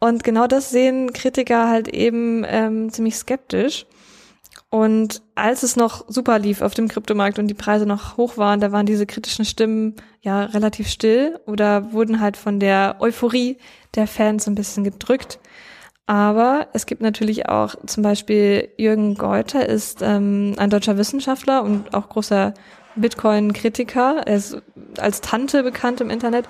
Und 0.00 0.24
genau 0.24 0.46
das 0.48 0.70
sehen 0.70 1.12
Kritiker 1.12 1.68
halt 1.68 1.88
eben 1.88 2.44
ähm, 2.48 2.90
ziemlich 2.92 3.16
skeptisch. 3.16 3.86
Und 4.72 5.20
als 5.34 5.64
es 5.64 5.76
noch 5.76 6.06
super 6.08 6.38
lief 6.38 6.62
auf 6.62 6.72
dem 6.72 6.88
Kryptomarkt 6.88 7.38
und 7.38 7.46
die 7.46 7.52
Preise 7.52 7.84
noch 7.84 8.16
hoch 8.16 8.38
waren, 8.38 8.58
da 8.58 8.72
waren 8.72 8.86
diese 8.86 9.04
kritischen 9.04 9.44
Stimmen 9.44 9.96
ja 10.22 10.44
relativ 10.44 10.88
still 10.88 11.38
oder 11.44 11.92
wurden 11.92 12.20
halt 12.20 12.38
von 12.38 12.58
der 12.58 12.96
Euphorie 12.98 13.58
der 13.94 14.06
Fans 14.06 14.46
ein 14.46 14.54
bisschen 14.54 14.82
gedrückt. 14.82 15.40
Aber 16.06 16.68
es 16.72 16.86
gibt 16.86 17.02
natürlich 17.02 17.50
auch 17.50 17.74
zum 17.84 18.02
Beispiel 18.02 18.70
Jürgen 18.78 19.14
Geuter 19.16 19.68
ist 19.68 20.00
ähm, 20.00 20.54
ein 20.56 20.70
deutscher 20.70 20.96
Wissenschaftler 20.96 21.62
und 21.62 21.92
auch 21.92 22.08
großer 22.08 22.54
Bitcoin-Kritiker. 22.96 24.22
Er 24.24 24.36
ist 24.36 24.56
als 24.96 25.20
Tante 25.20 25.64
bekannt 25.64 26.00
im 26.00 26.08
Internet. 26.08 26.48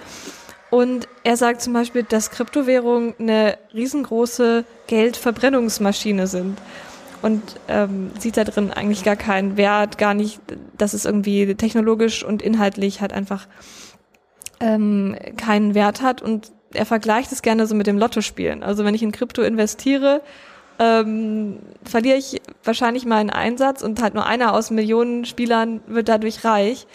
Und 0.70 1.08
er 1.24 1.36
sagt 1.36 1.60
zum 1.60 1.72
Beispiel, 1.72 2.04
dass 2.04 2.30
Kryptowährungen 2.30 3.14
eine 3.18 3.58
riesengroße 3.74 4.64
Geldverbrennungsmaschine 4.86 6.28
sind 6.28 6.56
und 7.22 7.42
ähm, 7.68 8.10
sieht 8.18 8.36
da 8.36 8.44
drin 8.44 8.70
eigentlich 8.72 9.04
gar 9.04 9.16
keinen 9.16 9.56
Wert, 9.56 9.96
gar 9.96 10.14
nicht, 10.14 10.40
dass 10.76 10.92
es 10.92 11.04
irgendwie 11.04 11.54
technologisch 11.54 12.24
und 12.24 12.42
inhaltlich 12.42 13.00
halt 13.00 13.12
einfach 13.12 13.46
ähm, 14.60 15.16
keinen 15.36 15.74
Wert 15.74 16.02
hat 16.02 16.20
und 16.22 16.52
er 16.74 16.86
vergleicht 16.86 17.32
es 17.32 17.42
gerne 17.42 17.66
so 17.66 17.74
mit 17.74 17.86
dem 17.86 17.98
Lottospielen. 17.98 18.62
Also 18.62 18.84
wenn 18.84 18.94
ich 18.94 19.02
in 19.02 19.12
Krypto 19.12 19.42
investiere, 19.42 20.22
ähm, 20.78 21.58
verliere 21.84 22.16
ich 22.16 22.40
wahrscheinlich 22.64 23.04
meinen 23.04 23.30
Einsatz 23.30 23.82
und 23.82 24.02
halt 24.02 24.14
nur 24.14 24.26
einer 24.26 24.54
aus 24.54 24.70
Millionen 24.70 25.24
Spielern 25.24 25.80
wird 25.86 26.08
dadurch 26.08 26.44
reich. 26.44 26.86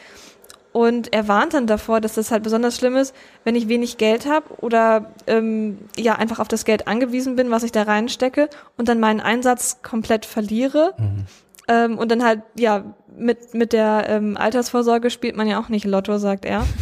Und 0.78 1.12
er 1.12 1.28
warnt 1.28 1.56
dann 1.56 1.66
davor, 1.66 2.02
dass 2.02 2.14
das 2.14 2.30
halt 2.30 2.44
besonders 2.44 2.78
schlimm 2.78 2.96
ist, 2.98 3.16
wenn 3.44 3.56
ich 3.56 3.68
wenig 3.68 3.98
Geld 3.98 4.28
habe 4.28 4.46
oder 4.62 5.12
ähm, 5.26 5.80
ja 5.98 6.14
einfach 6.14 6.38
auf 6.38 6.48
das 6.48 6.66
Geld 6.66 6.88
angewiesen 6.88 7.36
bin, 7.36 7.50
was 7.50 7.64
ich 7.64 7.72
da 7.72 7.82
reinstecke 7.82 8.48
und 8.78 8.88
dann 8.88 9.00
meinen 9.00 9.20
Einsatz 9.20 9.82
komplett 9.82 10.28
verliere. 10.28 10.94
Ähm, 11.68 11.98
und 11.98 12.12
dann 12.12 12.24
halt, 12.24 12.44
ja, 12.56 12.94
mit, 13.18 13.56
mit 13.56 13.74
der 13.74 14.06
ähm, 14.08 14.38
Altersvorsorge 14.38 15.10
spielt 15.10 15.36
man 15.36 15.48
ja 15.48 15.60
auch 15.60 15.70
nicht 15.70 15.84
Lotto, 15.84 16.20
sagt 16.20 16.46
er. 16.46 16.64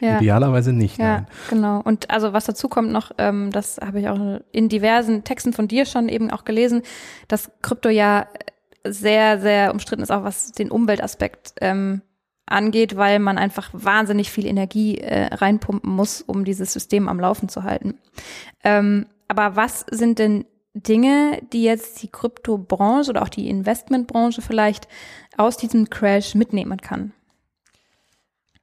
Ja. 0.00 0.18
Idealerweise 0.18 0.72
nicht, 0.72 0.98
Ja, 0.98 1.04
nein. 1.04 1.26
genau. 1.50 1.80
Und 1.82 2.08
also 2.08 2.32
was 2.32 2.44
dazu 2.44 2.68
kommt 2.68 2.92
noch, 2.92 3.10
ähm, 3.18 3.50
das 3.50 3.78
habe 3.84 3.98
ich 3.98 4.08
auch 4.08 4.40
in 4.52 4.68
diversen 4.68 5.24
Texten 5.24 5.52
von 5.52 5.66
dir 5.66 5.86
schon 5.86 6.08
eben 6.08 6.30
auch 6.30 6.44
gelesen, 6.44 6.82
dass 7.26 7.50
Krypto 7.62 7.88
ja 7.88 8.26
sehr, 8.84 9.40
sehr 9.40 9.72
umstritten 9.72 10.02
ist, 10.02 10.12
auch 10.12 10.22
was 10.22 10.52
den 10.52 10.70
Umweltaspekt 10.70 11.54
ähm, 11.60 12.02
angeht, 12.48 12.96
weil 12.96 13.18
man 13.18 13.38
einfach 13.38 13.70
wahnsinnig 13.72 14.30
viel 14.30 14.46
Energie 14.46 14.98
äh, 14.98 15.34
reinpumpen 15.34 15.90
muss, 15.90 16.22
um 16.22 16.44
dieses 16.44 16.72
System 16.72 17.08
am 17.08 17.20
Laufen 17.20 17.48
zu 17.48 17.62
halten. 17.62 17.98
Ähm, 18.64 19.06
aber 19.28 19.56
was 19.56 19.84
sind 19.90 20.18
denn 20.18 20.44
Dinge, 20.74 21.40
die 21.52 21.64
jetzt 21.64 22.02
die 22.02 22.08
Kryptobranche 22.08 23.10
oder 23.10 23.22
auch 23.22 23.28
die 23.28 23.48
Investmentbranche 23.48 24.42
vielleicht 24.42 24.88
aus 25.36 25.56
diesem 25.56 25.90
Crash 25.90 26.34
mitnehmen 26.34 26.78
kann? 26.78 27.12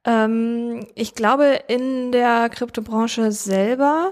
Ähm, 0.04 0.86
ich 0.94 1.14
glaube, 1.14 1.60
in 1.68 2.12
der 2.12 2.48
Kryptobranche 2.48 3.32
selber, 3.32 4.10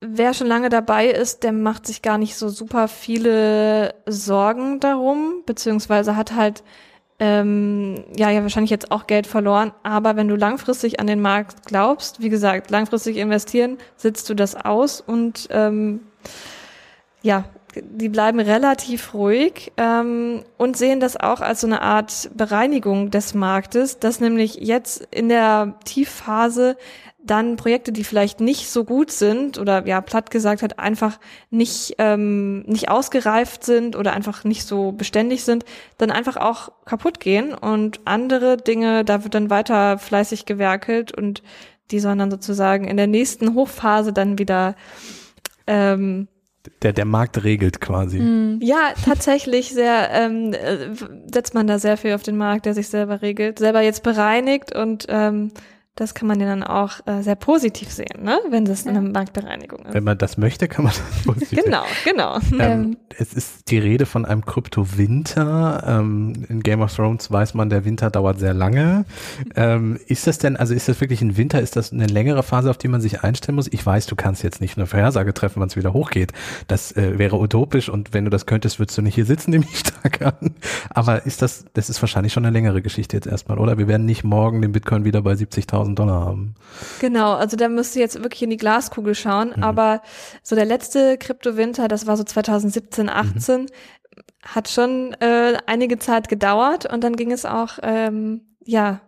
wer 0.00 0.34
schon 0.34 0.48
lange 0.48 0.68
dabei 0.68 1.08
ist, 1.08 1.44
der 1.44 1.52
macht 1.52 1.86
sich 1.86 2.02
gar 2.02 2.18
nicht 2.18 2.36
so 2.36 2.48
super 2.48 2.88
viele 2.88 3.94
Sorgen 4.06 4.80
darum, 4.80 5.42
beziehungsweise 5.46 6.16
hat 6.16 6.34
halt 6.34 6.64
ähm, 7.20 8.04
ja, 8.16 8.30
ja, 8.30 8.42
wahrscheinlich 8.42 8.70
jetzt 8.70 8.90
auch 8.90 9.06
Geld 9.06 9.26
verloren. 9.26 9.72
Aber 9.82 10.16
wenn 10.16 10.28
du 10.28 10.36
langfristig 10.36 11.00
an 11.00 11.06
den 11.06 11.20
Markt 11.20 11.66
glaubst, 11.66 12.20
wie 12.20 12.28
gesagt, 12.28 12.70
langfristig 12.70 13.16
investieren, 13.16 13.78
sitzt 13.96 14.28
du 14.28 14.34
das 14.34 14.56
aus 14.56 15.00
und 15.00 15.48
ähm, 15.50 16.00
ja, 17.22 17.44
die 17.76 18.08
bleiben 18.08 18.40
relativ 18.40 19.14
ruhig 19.14 19.72
ähm, 19.76 20.44
und 20.58 20.76
sehen 20.76 21.00
das 21.00 21.16
auch 21.16 21.40
als 21.40 21.60
so 21.60 21.66
eine 21.66 21.82
Art 21.82 22.30
Bereinigung 22.34 23.10
des 23.10 23.34
Marktes, 23.34 23.98
dass 23.98 24.20
nämlich 24.20 24.56
jetzt 24.56 25.08
in 25.10 25.28
der 25.28 25.74
Tiefphase 25.84 26.76
dann 27.24 27.56
Projekte, 27.56 27.90
die 27.90 28.04
vielleicht 28.04 28.40
nicht 28.40 28.68
so 28.68 28.84
gut 28.84 29.10
sind 29.10 29.58
oder 29.58 29.86
ja 29.86 30.00
platt 30.02 30.30
gesagt 30.30 30.62
hat 30.62 30.78
einfach 30.78 31.18
nicht 31.50 31.94
ähm, 31.98 32.60
nicht 32.62 32.90
ausgereift 32.90 33.64
sind 33.64 33.96
oder 33.96 34.12
einfach 34.12 34.44
nicht 34.44 34.66
so 34.66 34.92
beständig 34.92 35.44
sind, 35.44 35.64
dann 35.96 36.10
einfach 36.10 36.36
auch 36.36 36.70
kaputt 36.84 37.20
gehen 37.20 37.54
und 37.54 38.00
andere 38.04 38.58
Dinge, 38.58 39.04
da 39.04 39.24
wird 39.24 39.34
dann 39.34 39.48
weiter 39.50 39.98
fleißig 39.98 40.44
gewerkelt 40.44 41.16
und 41.16 41.42
die 41.90 42.00
sollen 42.00 42.18
dann 42.18 42.30
sozusagen 42.30 42.86
in 42.86 42.96
der 42.96 43.06
nächsten 43.06 43.54
Hochphase 43.54 44.12
dann 44.12 44.38
wieder 44.38 44.74
ähm, 45.66 46.28
Der, 46.82 46.92
der 46.92 47.04
Markt 47.06 47.42
regelt 47.42 47.80
quasi. 47.80 48.18
Mhm. 48.18 48.58
ja, 48.62 48.92
tatsächlich 49.02 49.72
sehr, 49.72 50.10
ähm, 50.12 50.52
äh, 50.52 50.94
setzt 51.32 51.54
man 51.54 51.66
da 51.66 51.78
sehr 51.78 51.96
viel 51.96 52.12
auf 52.12 52.22
den 52.22 52.36
Markt, 52.36 52.66
der 52.66 52.74
sich 52.74 52.88
selber 52.88 53.22
regelt, 53.22 53.58
selber 53.58 53.80
jetzt 53.80 54.02
bereinigt 54.02 54.74
und 54.74 55.06
ähm, 55.08 55.52
das 55.96 56.12
kann 56.12 56.26
man 56.26 56.40
ja 56.40 56.46
dann 56.46 56.64
auch 56.64 57.06
äh, 57.06 57.22
sehr 57.22 57.36
positiv 57.36 57.88
sehen, 57.92 58.24
ne? 58.24 58.40
wenn 58.50 58.64
das 58.64 58.84
eine 58.84 59.00
Marktbereinigung 59.00 59.86
ist. 59.86 59.94
Wenn 59.94 60.02
man 60.02 60.18
das 60.18 60.36
möchte, 60.36 60.66
kann 60.66 60.84
man 60.84 60.92
das 60.92 61.22
positiv 61.24 61.50
sehen. 61.50 61.64
Genau, 61.64 61.84
genau. 62.04 62.38
Ähm, 62.58 62.96
es 63.16 63.32
ist 63.32 63.70
die 63.70 63.78
Rede 63.78 64.04
von 64.04 64.24
einem 64.24 64.44
Krypto-Winter. 64.44 65.84
Ähm, 65.86 66.32
in 66.48 66.64
Game 66.64 66.80
of 66.80 66.92
Thrones 66.92 67.30
weiß 67.30 67.54
man, 67.54 67.70
der 67.70 67.84
Winter 67.84 68.10
dauert 68.10 68.40
sehr 68.40 68.54
lange. 68.54 69.04
Ähm, 69.54 70.00
ist 70.08 70.26
das 70.26 70.38
denn, 70.38 70.56
also 70.56 70.74
ist 70.74 70.88
das 70.88 71.00
wirklich 71.00 71.22
ein 71.22 71.36
Winter? 71.36 71.60
Ist 71.60 71.76
das 71.76 71.92
eine 71.92 72.06
längere 72.06 72.42
Phase, 72.42 72.70
auf 72.70 72.78
die 72.78 72.88
man 72.88 73.00
sich 73.00 73.22
einstellen 73.22 73.54
muss? 73.54 73.68
Ich 73.68 73.86
weiß, 73.86 74.06
du 74.06 74.16
kannst 74.16 74.42
jetzt 74.42 74.60
nicht 74.60 74.76
eine 74.76 74.86
Vorhersage 74.86 75.32
treffen, 75.32 75.60
wann 75.60 75.68
es 75.68 75.76
wieder 75.76 75.92
hochgeht. 75.92 76.32
Das 76.66 76.90
äh, 76.96 77.20
wäre 77.20 77.38
utopisch 77.38 77.88
und 77.88 78.12
wenn 78.12 78.24
du 78.24 78.30
das 78.30 78.46
könntest, 78.46 78.80
würdest 78.80 78.98
du 78.98 79.02
nicht 79.02 79.14
hier 79.14 79.26
sitzen, 79.26 79.52
nehme 79.52 79.64
ich 79.70 79.78
stark 79.78 80.22
an. 80.22 80.56
Aber 80.90 81.24
ist 81.24 81.40
das, 81.40 81.66
das 81.72 81.88
ist 81.88 82.02
wahrscheinlich 82.02 82.32
schon 82.32 82.44
eine 82.44 82.52
längere 82.52 82.82
Geschichte 82.82 83.16
jetzt 83.16 83.28
erstmal, 83.28 83.60
oder? 83.60 83.78
Wir 83.78 83.86
werden 83.86 84.06
nicht 84.06 84.24
morgen 84.24 84.60
den 84.60 84.72
Bitcoin 84.72 85.04
wieder 85.04 85.22
bei 85.22 85.34
70.000 85.34 85.83
Dollar 85.94 86.24
haben. 86.24 86.54
Genau, 87.00 87.34
also 87.34 87.56
da 87.56 87.68
müsst 87.68 87.96
ihr 87.96 88.02
jetzt 88.02 88.22
wirklich 88.22 88.42
in 88.42 88.50
die 88.50 88.56
Glaskugel 88.56 89.14
schauen. 89.14 89.62
Aber 89.62 90.02
so 90.42 90.56
der 90.56 90.64
letzte 90.64 91.18
Kryptowinter, 91.18 91.88
das 91.88 92.06
war 92.06 92.16
so 92.16 92.24
2017, 92.24 93.08
18, 93.08 93.66
hat 94.42 94.68
schon 94.68 95.14
äh, 95.20 95.58
einige 95.66 95.98
Zeit 95.98 96.28
gedauert 96.28 96.90
und 96.90 97.02
dann 97.04 97.16
ging 97.16 97.32
es 97.32 97.44
auch, 97.44 97.78
ähm, 97.82 98.42
ja, 98.64 99.00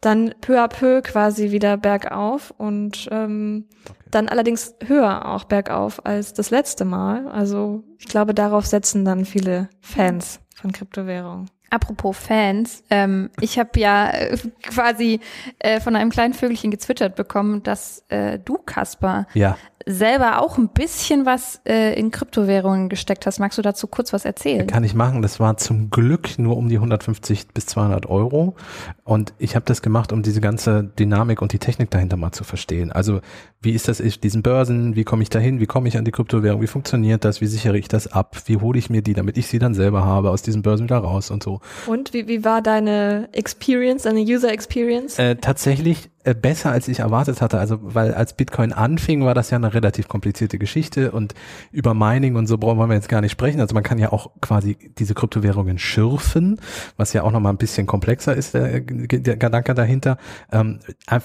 dann 0.00 0.34
peu 0.40 0.62
à 0.62 0.68
peu 0.68 1.02
quasi 1.02 1.50
wieder 1.50 1.76
bergauf 1.76 2.54
und 2.56 3.08
ähm, 3.10 3.66
dann 4.10 4.28
allerdings 4.28 4.74
höher 4.84 5.26
auch 5.26 5.44
bergauf 5.44 6.06
als 6.06 6.34
das 6.34 6.50
letzte 6.50 6.84
Mal. 6.84 7.26
Also 7.28 7.84
ich 7.98 8.06
glaube, 8.06 8.32
darauf 8.32 8.64
setzen 8.66 9.04
dann 9.04 9.24
viele 9.24 9.68
Fans 9.80 10.40
von 10.54 10.72
Kryptowährungen. 10.72 11.50
Apropos 11.70 12.16
Fans, 12.16 12.82
ähm, 12.90 13.30
ich 13.40 13.58
habe 13.58 13.78
ja 13.78 14.10
äh, 14.10 14.36
quasi 14.62 15.20
äh, 15.58 15.80
von 15.80 15.96
einem 15.96 16.10
kleinen 16.10 16.34
Vögelchen 16.34 16.70
gezwitschert 16.70 17.14
bekommen, 17.16 17.62
dass 17.62 18.04
äh, 18.08 18.38
du, 18.38 18.58
Kasper, 18.64 19.26
Ja. 19.34 19.56
selber 19.86 20.40
auch 20.42 20.58
ein 20.58 20.68
bisschen 20.68 21.24
was 21.26 21.60
äh, 21.66 21.98
in 21.98 22.10
Kryptowährungen 22.10 22.88
gesteckt 22.88 23.24
hast. 23.26 23.38
Magst 23.38 23.56
du 23.58 23.62
dazu 23.62 23.86
kurz 23.86 24.12
was 24.12 24.24
erzählen? 24.24 24.66
Kann 24.66 24.84
ich 24.84 24.94
machen. 24.94 25.22
Das 25.22 25.40
war 25.40 25.56
zum 25.56 25.90
Glück 25.90 26.38
nur 26.38 26.56
um 26.56 26.68
die 26.68 26.76
150 26.76 27.48
bis 27.48 27.66
200 27.66 28.06
Euro. 28.06 28.54
Und 29.04 29.32
ich 29.38 29.54
habe 29.56 29.64
das 29.64 29.80
gemacht, 29.80 30.12
um 30.12 30.22
diese 30.22 30.40
ganze 30.42 30.84
Dynamik 30.84 31.40
und 31.40 31.52
die 31.52 31.58
Technik 31.58 31.90
dahinter 31.90 32.16
mal 32.18 32.32
zu 32.32 32.44
verstehen. 32.44 32.92
Also 32.92 33.20
wie 33.62 33.72
ist 33.72 33.88
das 33.88 34.00
in 34.00 34.12
diesen 34.22 34.42
Börsen? 34.42 34.94
Wie 34.94 35.04
komme 35.04 35.22
ich 35.22 35.30
dahin? 35.30 35.58
Wie 35.60 35.66
komme 35.66 35.88
ich 35.88 35.96
an 35.96 36.04
die 36.04 36.12
Kryptowährung? 36.12 36.60
Wie 36.60 36.66
funktioniert 36.66 37.24
das? 37.24 37.40
Wie 37.40 37.46
sichere 37.46 37.78
ich 37.78 37.88
das 37.88 38.06
ab? 38.12 38.36
Wie 38.46 38.58
hole 38.58 38.78
ich 38.78 38.90
mir 38.90 39.00
die, 39.02 39.14
damit 39.14 39.38
ich 39.38 39.46
sie 39.46 39.58
dann 39.58 39.74
selber 39.74 40.04
habe, 40.04 40.30
aus 40.30 40.42
diesen 40.42 40.62
Börsen 40.62 40.84
wieder 40.84 40.98
raus 40.98 41.30
und 41.30 41.42
so. 41.42 41.57
Und 41.86 42.12
wie, 42.12 42.28
wie 42.28 42.44
war 42.44 42.62
deine 42.62 43.28
Experience, 43.32 44.02
deine 44.02 44.20
User 44.20 44.50
Experience? 44.52 45.18
Äh, 45.18 45.36
tatsächlich 45.36 46.10
besser, 46.24 46.70
als 46.70 46.88
ich 46.88 47.00
erwartet 47.00 47.40
hatte. 47.40 47.58
Also, 47.58 47.78
weil 47.80 48.14
als 48.14 48.32
Bitcoin 48.34 48.72
anfing, 48.72 49.24
war 49.24 49.34
das 49.34 49.50
ja 49.50 49.56
eine 49.56 49.72
relativ 49.72 50.08
komplizierte 50.08 50.58
Geschichte 50.58 51.12
und 51.12 51.34
über 51.72 51.94
Mining 51.94 52.36
und 52.36 52.46
so 52.46 52.58
brauchen 52.58 52.78
wir 52.78 52.94
jetzt 52.94 53.08
gar 53.08 53.20
nicht 53.20 53.32
sprechen. 53.32 53.60
Also 53.60 53.74
man 53.74 53.82
kann 53.82 53.98
ja 53.98 54.12
auch 54.12 54.30
quasi 54.40 54.76
diese 54.98 55.14
Kryptowährungen 55.14 55.78
schürfen, 55.78 56.60
was 56.96 57.12
ja 57.12 57.22
auch 57.22 57.32
nochmal 57.32 57.52
ein 57.52 57.58
bisschen 57.58 57.86
komplexer 57.86 58.34
ist, 58.34 58.54
der, 58.54 58.80
der 58.80 59.36
Gedanke 59.36 59.74
dahinter. 59.74 60.18
Ähm, 60.52 60.80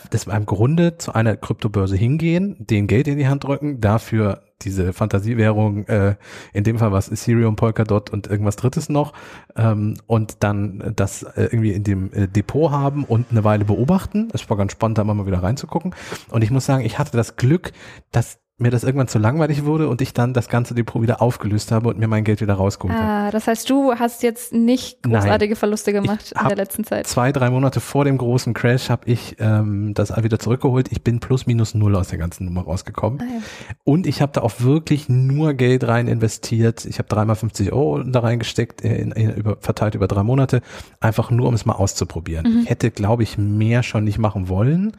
das 0.09 0.27
war 0.27 0.37
im 0.37 0.45
Grunde 0.45 0.97
zu 0.97 1.13
einer 1.13 1.35
Kryptobörse 1.35 1.95
hingehen, 1.95 2.55
den 2.59 2.87
Geld 2.87 3.07
in 3.07 3.17
die 3.17 3.27
Hand 3.27 3.43
drücken, 3.43 3.81
dafür 3.81 4.43
diese 4.63 4.93
Fantasiewährung, 4.93 5.87
äh, 5.87 6.15
in 6.53 6.63
dem 6.63 6.77
Fall 6.77 6.91
was 6.91 7.09
Ethereum, 7.09 7.55
Polkadot 7.55 8.09
und 8.09 8.27
irgendwas 8.27 8.55
drittes 8.55 8.89
noch 8.89 9.13
ähm, 9.55 9.95
und 10.07 10.43
dann 10.43 10.93
das 10.95 11.23
äh, 11.23 11.43
irgendwie 11.43 11.73
in 11.73 11.83
dem 11.83 12.13
äh, 12.13 12.27
Depot 12.27 12.71
haben 12.71 13.03
und 13.03 13.27
eine 13.31 13.43
Weile 13.43 13.65
beobachten. 13.65 14.29
Es 14.33 14.49
war 14.49 14.57
ganz 14.57 14.75
spannend, 14.83 14.97
da 14.97 15.03
mal 15.05 15.25
wieder 15.25 15.41
reinzugucken. 15.41 15.95
Und 16.29 16.43
ich 16.43 16.51
muss 16.51 16.65
sagen, 16.65 16.83
ich 16.83 16.99
hatte 16.99 17.15
das 17.15 17.37
Glück, 17.37 17.71
dass 18.11 18.39
mir 18.59 18.69
das 18.69 18.83
irgendwann 18.83 19.07
zu 19.07 19.17
langweilig 19.17 19.65
wurde 19.65 19.89
und 19.89 19.99
ich 20.01 20.13
dann 20.13 20.33
das 20.33 20.47
ganze 20.47 20.75
Depot 20.75 21.01
wieder 21.01 21.23
aufgelöst 21.23 21.71
habe 21.71 21.89
und 21.89 21.97
mir 21.97 22.07
mein 22.07 22.23
Geld 22.23 22.39
wieder 22.39 22.53
rausgeholt 22.53 22.95
habe. 22.95 23.27
Ah, 23.27 23.31
das 23.31 23.47
heißt, 23.47 23.67
du 23.67 23.93
hast 23.95 24.21
jetzt 24.21 24.53
nicht 24.53 25.01
großartige 25.01 25.53
Nein. 25.53 25.59
Verluste 25.59 25.91
gemacht 25.91 26.33
in 26.39 26.47
der 26.47 26.57
letzten 26.57 26.83
Zeit. 26.83 27.07
Zwei, 27.07 27.31
drei 27.31 27.49
Monate 27.49 27.79
vor 27.79 28.05
dem 28.05 28.17
großen 28.17 28.53
Crash 28.53 28.91
habe 28.91 29.09
ich 29.09 29.37
ähm, 29.39 29.95
das 29.95 30.15
wieder 30.23 30.37
zurückgeholt. 30.37 30.91
Ich 30.91 31.03
bin 31.03 31.19
plus 31.19 31.47
minus 31.47 31.73
null 31.73 31.95
aus 31.95 32.09
der 32.09 32.19
ganzen 32.19 32.45
Nummer 32.45 32.61
rausgekommen. 32.61 33.21
Ah, 33.21 33.25
ja. 33.25 33.41
Und 33.83 34.05
ich 34.05 34.21
habe 34.21 34.31
da 34.31 34.41
auch 34.41 34.53
wirklich 34.59 35.09
nur 35.09 35.55
Geld 35.55 35.87
rein 35.87 36.07
investiert. 36.07 36.85
Ich 36.85 36.99
habe 36.99 37.09
dreimal 37.09 37.35
50 37.35 37.73
Euro 37.73 38.03
da 38.03 38.19
reingesteckt, 38.19 38.83
äh, 38.83 38.97
in, 38.97 39.11
in, 39.13 39.31
über, 39.31 39.57
verteilt 39.61 39.95
über 39.95 40.07
drei 40.07 40.21
Monate, 40.21 40.61
einfach 40.99 41.31
nur, 41.31 41.47
um 41.47 41.55
es 41.55 41.65
mal 41.65 41.73
auszuprobieren. 41.73 42.45
Mhm. 42.45 42.59
Ich 42.63 42.69
hätte, 42.69 42.91
glaube 42.91 43.23
ich, 43.23 43.39
mehr 43.39 43.81
schon 43.81 44.03
nicht 44.03 44.19
machen 44.19 44.47
wollen. 44.47 44.93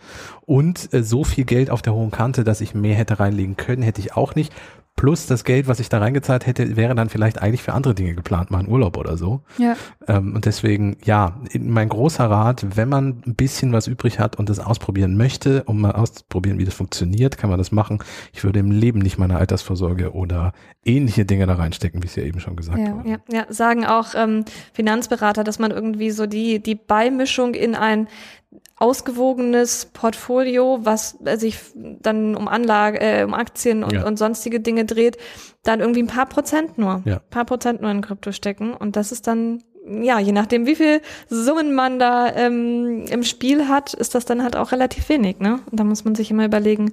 Und 0.46 0.92
äh, 0.92 1.02
so 1.02 1.24
viel 1.24 1.44
Geld 1.44 1.70
auf 1.70 1.82
der 1.82 1.94
hohen 1.94 2.10
Kante, 2.10 2.42
dass 2.42 2.60
ich 2.60 2.74
mehr 2.74 2.96
hätte 2.96 3.20
reinlegen 3.20 3.43
können, 3.56 3.82
hätte 3.82 4.00
ich 4.00 4.16
auch 4.16 4.34
nicht. 4.34 4.52
Plus 4.96 5.26
das 5.26 5.42
Geld, 5.42 5.66
was 5.66 5.80
ich 5.80 5.88
da 5.88 5.98
reingezahlt 5.98 6.46
hätte, 6.46 6.76
wäre 6.76 6.94
dann 6.94 7.08
vielleicht 7.08 7.42
eigentlich 7.42 7.64
für 7.64 7.72
andere 7.72 7.96
Dinge 7.96 8.14
geplant, 8.14 8.52
mal 8.52 8.60
einen 8.60 8.68
Urlaub 8.68 8.96
oder 8.96 9.16
so. 9.16 9.42
Ja. 9.58 9.74
Ähm, 10.06 10.36
und 10.36 10.44
deswegen, 10.46 10.96
ja, 11.04 11.40
mein 11.58 11.88
großer 11.88 12.30
Rat, 12.30 12.64
wenn 12.76 12.88
man 12.88 13.20
ein 13.26 13.34
bisschen 13.34 13.72
was 13.72 13.88
übrig 13.88 14.20
hat 14.20 14.36
und 14.38 14.48
das 14.48 14.60
ausprobieren 14.60 15.16
möchte, 15.16 15.64
um 15.64 15.80
mal 15.80 15.90
auszuprobieren, 15.90 16.60
wie 16.60 16.64
das 16.64 16.74
funktioniert, 16.74 17.38
kann 17.38 17.50
man 17.50 17.58
das 17.58 17.72
machen. 17.72 17.98
Ich 18.32 18.44
würde 18.44 18.60
im 18.60 18.70
Leben 18.70 19.00
nicht 19.00 19.18
meine 19.18 19.36
Altersvorsorge 19.36 20.12
oder 20.12 20.52
ähnliche 20.84 21.24
Dinge 21.24 21.48
da 21.48 21.54
reinstecken, 21.54 22.00
wie 22.04 22.06
es 22.06 22.14
ja 22.14 22.22
eben 22.22 22.38
schon 22.38 22.54
gesagt 22.54 22.78
Ja. 22.78 22.94
wurde. 22.94 23.08
Ja, 23.10 23.16
ja, 23.32 23.46
sagen 23.48 23.84
auch 23.84 24.14
ähm, 24.14 24.44
Finanzberater, 24.74 25.42
dass 25.42 25.58
man 25.58 25.72
irgendwie 25.72 26.12
so 26.12 26.26
die, 26.26 26.62
die 26.62 26.76
Beimischung 26.76 27.54
in 27.54 27.74
ein 27.74 28.06
ausgewogenes 28.76 29.86
Portfolio, 29.92 30.80
was 30.82 31.18
äh, 31.24 31.36
sich 31.36 31.58
dann 31.74 32.34
um 32.36 32.48
Anlage, 32.48 33.00
äh, 33.00 33.24
um 33.24 33.34
Aktien 33.34 33.84
und, 33.84 33.92
Ja. 33.92 34.06
und 34.06 34.18
sonstige 34.18 34.60
Dinge 34.60 34.84
dreht, 34.84 35.16
dann 35.62 35.80
irgendwie 35.80 36.02
ein 36.02 36.06
paar 36.08 36.26
Prozent 36.26 36.76
nur, 36.78 37.02
Ja. 37.04 37.20
paar 37.30 37.44
Prozent 37.44 37.80
nur 37.82 37.90
in 37.90 38.00
Krypto 38.02 38.32
stecken 38.32 38.74
und 38.74 38.96
das 38.96 39.12
ist 39.12 39.26
dann 39.26 39.62
ja, 39.86 40.18
je 40.18 40.32
nachdem, 40.32 40.64
wie 40.66 40.76
viel 40.76 41.02
Summen 41.28 41.74
man 41.74 41.98
da 41.98 42.34
ähm, 42.34 43.04
im 43.10 43.22
Spiel 43.22 43.68
hat, 43.68 43.92
ist 43.92 44.14
das 44.14 44.24
dann 44.24 44.42
halt 44.42 44.56
auch 44.56 44.72
relativ 44.72 45.10
wenig, 45.10 45.40
ne? 45.40 45.58
Und 45.70 45.78
da 45.78 45.84
muss 45.84 46.06
man 46.06 46.14
sich 46.14 46.30
immer 46.30 46.46
überlegen, 46.46 46.92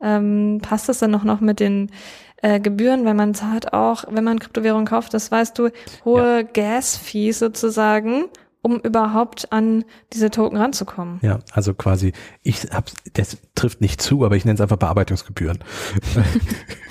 ähm, 0.00 0.58
passt 0.60 0.88
das 0.88 0.98
dann 0.98 1.12
noch, 1.12 1.22
noch 1.22 1.40
mit 1.40 1.60
den 1.60 1.92
äh, 2.38 2.58
Gebühren, 2.58 3.04
weil 3.04 3.14
man 3.14 3.34
zahlt 3.34 3.72
auch, 3.72 4.06
wenn 4.10 4.24
man 4.24 4.40
Kryptowährung 4.40 4.86
kauft, 4.86 5.14
das 5.14 5.30
weißt 5.30 5.56
du, 5.56 5.68
hohe 6.04 6.44
Gas-Fees 6.44 7.38
sozusagen, 7.38 8.24
um 8.62 8.78
überhaupt 8.78 9.52
an 9.52 9.84
diese 10.12 10.30
Token 10.30 10.56
ranzukommen. 10.56 11.18
Ja, 11.20 11.40
also 11.52 11.74
quasi, 11.74 12.12
ich 12.42 12.68
hab's, 12.72 12.94
das 13.14 13.36
trifft 13.56 13.80
nicht 13.80 14.00
zu, 14.00 14.24
aber 14.24 14.36
ich 14.36 14.44
nenne 14.44 14.54
es 14.54 14.60
einfach 14.60 14.78
Bearbeitungsgebühren. 14.78 15.58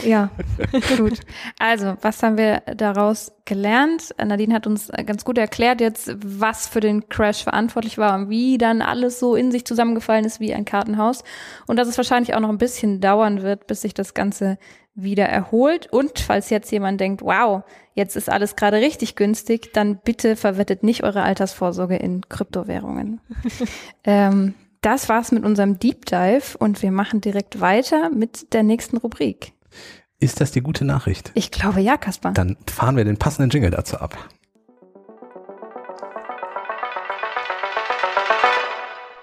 Ja, 0.04 0.32
Gut. 0.98 1.20
Also, 1.60 1.96
was 2.02 2.24
haben 2.24 2.38
wir 2.38 2.62
daraus 2.76 3.32
gelernt? 3.46 4.16
Nadine 4.18 4.54
hat 4.54 4.68
uns 4.68 4.90
ganz 5.06 5.26
gut 5.26 5.38
erklärt 5.38 5.82
jetzt, 5.82 6.16
was 6.24 6.68
für 6.68 6.80
den 6.80 7.08
Crash 7.10 7.44
verantwortlich 7.44 7.98
war 7.98 8.16
und 8.16 8.30
wie 8.30 8.58
dann 8.58 8.82
alles 8.82 9.20
so 9.20 9.36
in 9.36 9.52
sich 9.52 9.66
zusammengefallen 9.66 10.26
ist 10.26 10.40
wie 10.40 10.54
ein 10.54 10.66
Kartenhaus. 10.66 11.24
Und 11.68 11.78
dass 11.78 11.88
es 11.88 11.98
wahrscheinlich 11.98 12.34
auch 12.34 12.40
noch 12.40 12.50
ein 12.50 12.58
bisschen 12.58 13.00
dauern 13.00 13.42
wird, 13.42 13.68
bis 13.68 13.82
sich 13.82 13.94
das 13.94 14.14
Ganze 14.14 14.58
wieder 14.94 15.26
erholt. 15.26 15.88
Und 15.92 16.20
falls 16.20 16.50
jetzt 16.50 16.72
jemand 16.72 17.00
denkt, 17.00 17.22
wow, 17.22 17.64
jetzt 17.94 18.16
ist 18.16 18.30
alles 18.30 18.56
gerade 18.56 18.78
richtig 18.78 19.16
günstig, 19.16 19.74
dann 19.74 19.98
bitte 19.98 20.36
verwettet 20.36 20.84
nicht 20.84 21.04
eure 21.04 21.24
Altersvorsorge 21.24 21.96
in 21.96 22.28
Kryptowährungen. 22.28 23.22
ähm, 24.04 24.54
das 24.82 25.10
war's 25.10 25.32
mit 25.32 25.46
unserem 25.46 25.78
Deep 25.78 26.06
Dive 26.06 26.58
und 26.58 26.82
wir 26.82 26.92
machen 26.92 27.22
direkt 27.22 27.62
weiter 27.62 28.10
mit 28.10 28.54
der 28.54 28.64
nächsten 28.64 28.98
Rubrik. 28.98 29.54
Ist 30.20 30.42
das 30.42 30.52
die 30.52 30.62
gute 30.62 30.86
Nachricht? 30.86 31.32
Ich 31.34 31.52
glaube 31.52 31.82
ja, 31.82 31.98
Kaspar. 31.98 32.34
Dann 32.34 32.58
fahren 32.68 32.96
wir 32.96 33.06
den 33.06 33.18
passenden 33.18 33.50
Jingle 33.50 33.72
dazu 33.72 33.98
ab. 33.98 34.18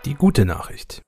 Die 0.04 0.14
gute 0.14 0.44
Nachricht. 0.44 1.02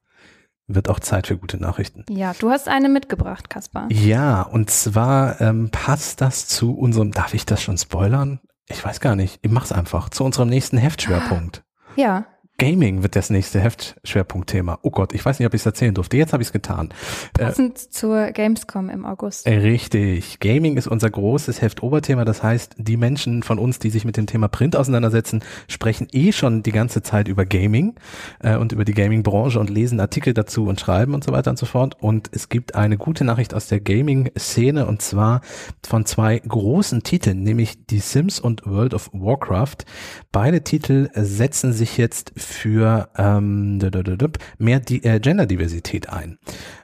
Wird 0.73 0.89
auch 0.89 1.01
Zeit 1.01 1.27
für 1.27 1.37
gute 1.37 1.57
Nachrichten. 1.57 2.05
Ja, 2.09 2.33
du 2.39 2.51
hast 2.51 2.69
eine 2.69 2.89
mitgebracht, 2.89 3.51
Kaspar. 3.51 3.89
Ja, 3.91 4.43
und 4.43 4.71
zwar 4.71 5.41
ähm, 5.41 5.71
passt 5.71 6.21
das 6.21 6.47
zu 6.47 6.77
unserem, 6.77 7.11
darf 7.11 7.35
ich 7.35 7.45
das 7.45 7.61
schon 7.61 7.77
spoilern? 7.77 8.39
Ich 8.69 8.85
weiß 8.85 9.01
gar 9.01 9.17
nicht. 9.17 9.41
Ich 9.43 9.51
mach's 9.51 9.73
einfach. 9.73 10.11
Zu 10.11 10.23
unserem 10.23 10.49
nächsten 10.49 10.79
Heftschwerpunkt. 10.79 11.65
Ja, 11.97 12.27
Gaming 12.61 13.03
wird 13.03 13.17
das 13.17 13.31
nächste 13.31 13.59
Heftschwerpunktthema. 13.59 14.81
Oh 14.83 14.91
Gott, 14.91 15.15
ich 15.15 15.25
weiß 15.25 15.39
nicht, 15.39 15.47
ob 15.47 15.55
ich 15.55 15.63
es 15.63 15.67
erzählen 15.67 15.95
durfte. 15.95 16.19
Jetzt 16.19 16.35
habe 16.35 16.43
ich 16.43 16.49
es 16.49 16.53
getan. 16.53 16.91
Äh, 17.39 17.45
passend 17.45 17.79
zur 17.79 18.33
Gamescom 18.33 18.91
im 18.91 19.07
August. 19.07 19.47
Richtig. 19.47 20.41
Gaming 20.41 20.77
ist 20.77 20.87
unser 20.87 21.09
großes 21.09 21.63
Heft-Oberthema. 21.63 22.27
Das 22.27 22.43
heißt, 22.43 22.75
die 22.77 22.99
Menschen 22.99 23.43
von 23.43 23.59
uns, 23.59 23.79
die 23.79 23.89
sich 23.89 24.05
mit 24.05 24.19
dem 24.19 24.27
Thema 24.27 24.49
Print 24.49 24.77
auseinandersetzen, 24.77 25.43
sprechen 25.69 26.09
eh 26.13 26.33
schon 26.33 26.63
die 26.63 26.71
ganze 26.71 27.03
Zeit 27.03 27.29
über 27.29 27.47
Gaming 27.47 27.95
äh, 28.41 28.57
und 28.57 28.73
über 28.73 28.85
die 28.85 28.93
Gaming-Branche 28.93 29.59
und 29.59 29.71
lesen 29.71 29.99
Artikel 29.99 30.35
dazu 30.35 30.67
und 30.67 30.79
schreiben 30.79 31.15
und 31.15 31.25
so 31.25 31.33
weiter 31.33 31.53
und 31.53 31.59
so 31.59 31.65
fort. 31.65 31.97
Und 31.99 32.29
es 32.31 32.51
gibt 32.51 32.75
eine 32.75 32.99
gute 32.99 33.25
Nachricht 33.25 33.55
aus 33.55 33.69
der 33.69 33.81
Gaming-Szene 33.81 34.85
und 34.85 35.01
zwar 35.01 35.41
von 35.83 36.05
zwei 36.05 36.39
großen 36.39 37.05
Titeln, 37.05 37.43
nämlich 37.43 37.87
Die 37.87 38.01
Sims 38.01 38.39
und 38.39 38.67
World 38.67 38.93
of 38.93 39.09
Warcraft. 39.15 39.87
Beide 40.31 40.63
Titel 40.63 41.09
setzen 41.15 41.73
sich 41.73 41.97
jetzt 41.97 42.33
für 42.51 43.09
ähm, 43.17 43.79
mehr 44.59 44.81
die, 44.81 45.05
äh, 45.05 45.21
Genderdiversität 45.21 46.09
ein. 46.09 46.39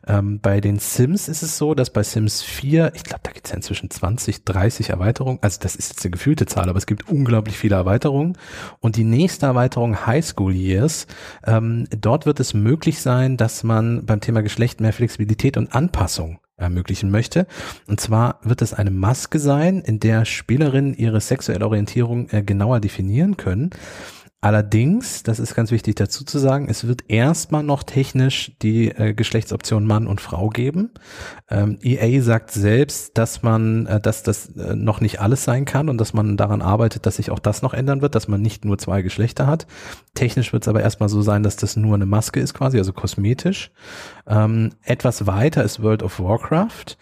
Ähm, 0.07 0.41
bei 0.41 0.61
den 0.61 0.79
Sims 0.79 1.29
ist 1.29 1.43
es 1.43 1.59
so, 1.59 1.75
dass 1.75 1.91
bei 1.91 2.03
Sims 2.03 2.43
4, 2.43 2.93
ich 2.95 3.05
glaube, 3.05 3.21
da 3.25 3.33
gibt 3.33 3.47
es 3.47 3.51
ja 3.51 3.57
inzwischen 3.57 3.91
20, 3.91 4.45
30 4.45 4.91
Erweiterungen. 4.91 5.39
Also 5.43 5.59
das 5.61 5.77
ist 5.77 5.91
jetzt 5.91 6.05
eine 6.05 6.13
gefühlte 6.13 6.47
Zahl, 6.47 6.69
aber 6.69 6.79
es 6.79 6.87
gibt 6.87 7.09
unglaublich 7.09 7.59
viele 7.59 7.77
Erweiterungen. 7.77 8.39
Und 8.81 8.97
die 8.97 9.05
nächste 9.05 9.47
Erweiterung 9.47 10.07
High 10.07 10.25
School 10.25 10.55
Years, 10.55 11.07
ähm, 11.45 11.87
dort 11.91 12.27
wird 12.27 12.41
es 12.41 12.55
möglich 12.55 13.01
sein, 13.01 13.37
dass 13.37 13.65
man 13.65 14.07
beim 14.07 14.21
Thema 14.21 14.43
Geschlecht 14.43 14.81
mehr 14.81 14.93
Flexibilität 14.93 15.57
und 15.57 15.75
Anpassung 15.75 16.39
ermöglichen 16.57 17.11
möchte. 17.11 17.47
Und 17.87 18.01
zwar 18.01 18.41
wird 18.43 18.63
es 18.63 18.73
eine 18.73 18.91
Maske 18.91 19.39
sein, 19.39 19.81
in 19.81 20.01
der 20.01 20.25
Spielerinnen 20.25 20.95
ihre 20.95 21.21
sexuelle 21.21 21.67
Orientierung 21.67 22.29
äh, 22.31 22.43
genauer 22.43 22.81
definieren 22.81 23.37
können. 23.37 23.71
Allerdings, 24.43 25.23
das 25.23 25.39
ist 25.39 25.55
ganz 25.55 25.71
wichtig 25.71 25.97
dazu 25.97 26.23
zu 26.23 26.39
sagen, 26.39 26.69
es 26.69 26.87
wird 26.87 27.05
erstmal 27.09 27.63
noch 27.63 27.83
technisch 27.83 28.53
die 28.61 28.91
äh, 28.91 29.15
Geschlechtsoption 29.15 29.87
Mann 29.87 30.07
und 30.07 30.21
Frau 30.21 30.51
geben. 30.51 30.91
Ähm, 31.51 31.79
EA 31.83 32.23
sagt 32.23 32.51
selbst, 32.51 33.17
dass 33.17 33.43
man, 33.43 33.87
äh, 33.87 33.99
dass 33.99 34.23
das 34.23 34.51
äh, 34.51 34.77
noch 34.77 35.01
nicht 35.01 35.21
alles 35.21 35.43
sein 35.43 35.65
kann 35.65 35.89
und 35.89 35.99
dass 35.99 36.13
man 36.13 36.37
daran 36.37 36.61
arbeitet, 36.61 37.07
dass 37.07 37.17
sich 37.17 37.31
auch 37.31 37.39
das 37.39 37.63
noch 37.63 37.73
ändern 37.73 38.03
wird, 38.03 38.15
dass 38.15 38.29
man 38.29 38.43
nicht 38.43 38.67
nur 38.67 38.77
zwei 38.77 39.01
Geschlechter 39.01 39.47
hat. 39.47 39.67
Technisch 40.15 40.53
wird 40.53 40.65
es 40.65 40.69
aber 40.69 40.83
erstmal 40.83 41.09
so 41.09 41.23
sein, 41.23 41.43
dass 41.43 41.57
das 41.57 41.75
nur 41.75 41.95
eine 41.95 42.07
Maske 42.07 42.39
ist 42.39 42.53
quasi, 42.53 42.77
also 42.77 42.93
kosmetisch. 42.93 43.71
Ähm, 44.29 44.71
etwas 44.83 45.27
weiter 45.27 45.65
ist 45.65 45.83
World 45.83 46.03
of 46.03 46.21
Warcraft. 46.21 46.99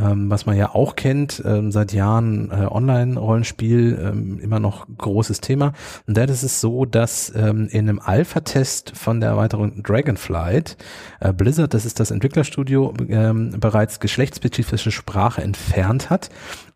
Ähm, 0.00 0.30
was 0.30 0.46
man 0.46 0.56
ja 0.56 0.74
auch 0.74 0.96
kennt, 0.96 1.42
ähm, 1.44 1.72
seit 1.72 1.92
Jahren 1.92 2.50
äh, 2.50 2.66
Online-Rollenspiel, 2.66 3.98
ähm, 4.02 4.40
immer 4.40 4.60
noch 4.60 4.86
großes 4.96 5.40
Thema. 5.40 5.72
Und 6.06 6.16
da 6.16 6.24
ist 6.24 6.42
es 6.42 6.60
so, 6.60 6.84
dass 6.84 7.32
ähm, 7.34 7.68
in 7.70 7.88
einem 7.88 8.00
Alpha-Test 8.00 8.96
von 8.96 9.20
der 9.20 9.30
Erweiterung 9.30 9.82
Dragonflight 9.82 10.76
äh, 11.20 11.32
Blizzard, 11.32 11.74
das 11.74 11.84
ist 11.84 12.00
das 12.00 12.10
Entwicklerstudio, 12.10 12.94
ähm, 13.08 13.54
bereits 13.58 14.00
geschlechtsspezifische 14.00 14.90
Sprache 14.90 15.42
entfernt 15.42 16.10
hat 16.10 16.30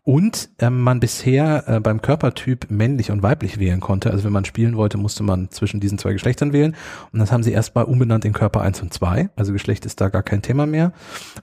und 0.05 0.49
ähm, 0.59 0.81
man 0.81 0.99
bisher 0.99 1.63
äh, 1.67 1.79
beim 1.79 1.99
Körpertyp 1.99 2.67
männlich 2.69 3.09
und 3.09 3.23
weiblich 3.23 3.59
wählen 3.59 3.79
konnte. 3.79 4.11
Also 4.11 4.23
wenn 4.23 4.31
man 4.31 4.45
spielen 4.45 4.77
wollte, 4.77 4.99
musste 4.99 5.23
man 5.23 5.49
zwischen 5.49 5.79
diesen 5.79 5.97
zwei 5.97 6.13
Geschlechtern 6.13 6.53
wählen. 6.53 6.75
Und 7.11 7.19
das 7.19 7.31
haben 7.31 7.41
sie 7.41 7.51
erstmal 7.51 7.85
umbenannt 7.85 8.23
in 8.23 8.31
Körper 8.31 8.61
1 8.61 8.83
und 8.83 8.93
2. 8.93 9.31
Also 9.35 9.51
Geschlecht 9.51 9.83
ist 9.83 9.99
da 9.99 10.09
gar 10.09 10.21
kein 10.21 10.43
Thema 10.43 10.67
mehr. 10.67 10.93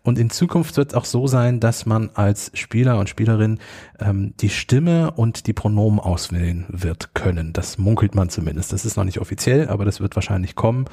Und 0.05 0.17
in 0.17 0.31
Zukunft 0.31 0.77
wird 0.77 0.93
es 0.93 0.95
auch 0.95 1.07
so 1.07 1.27
sein, 1.27 1.59
dass 1.59 1.72
man 1.87 2.11
als 2.15 2.51
Spieler 2.55 2.99
und 2.99 3.09
Spielerin 3.09 3.59
ähm, 3.99 4.35
die 4.41 4.49
Stimme 4.49 5.13
und 5.13 5.47
die 5.47 5.53
Pronomen 5.53 5.99
auswählen 5.99 6.67
wird 6.69 7.15
können. 7.15 7.53
Das 7.53 7.79
munkelt 7.79 8.15
man 8.15 8.29
zumindest. 8.29 8.73
Das 8.73 8.85
ist 8.85 8.97
noch 8.97 9.05
nicht 9.05 9.21
offiziell, 9.21 9.69
aber 9.69 9.85
das 9.85 10.01
wird 10.01 10.15
wahrscheinlich 10.15 10.55
kommen. 10.55 10.87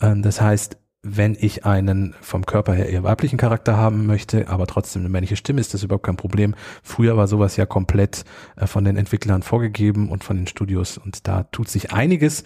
Ähm, 0.00 0.22
das 0.22 0.40
heißt, 0.40 0.78
wenn 1.16 1.36
ich 1.38 1.64
einen 1.64 2.14
vom 2.20 2.46
Körper 2.46 2.72
her 2.74 2.88
eher 2.88 3.02
weiblichen 3.02 3.38
Charakter 3.38 3.76
haben 3.76 4.06
möchte, 4.06 4.48
aber 4.48 4.66
trotzdem 4.66 5.02
eine 5.02 5.08
männliche 5.08 5.36
Stimme, 5.36 5.60
ist 5.60 5.74
das 5.74 5.82
überhaupt 5.82 6.06
kein 6.06 6.16
Problem. 6.16 6.54
Früher 6.82 7.16
war 7.16 7.28
sowas 7.28 7.56
ja 7.56 7.66
komplett 7.66 8.24
äh, 8.56 8.66
von 8.66 8.84
den 8.84 8.96
Entwicklern 8.96 9.42
vorgegeben 9.42 10.10
und 10.10 10.24
von 10.24 10.36
den 10.36 10.46
Studios 10.46 10.98
und 10.98 11.26
da 11.26 11.44
tut 11.44 11.68
sich 11.68 11.92
einiges. 11.92 12.44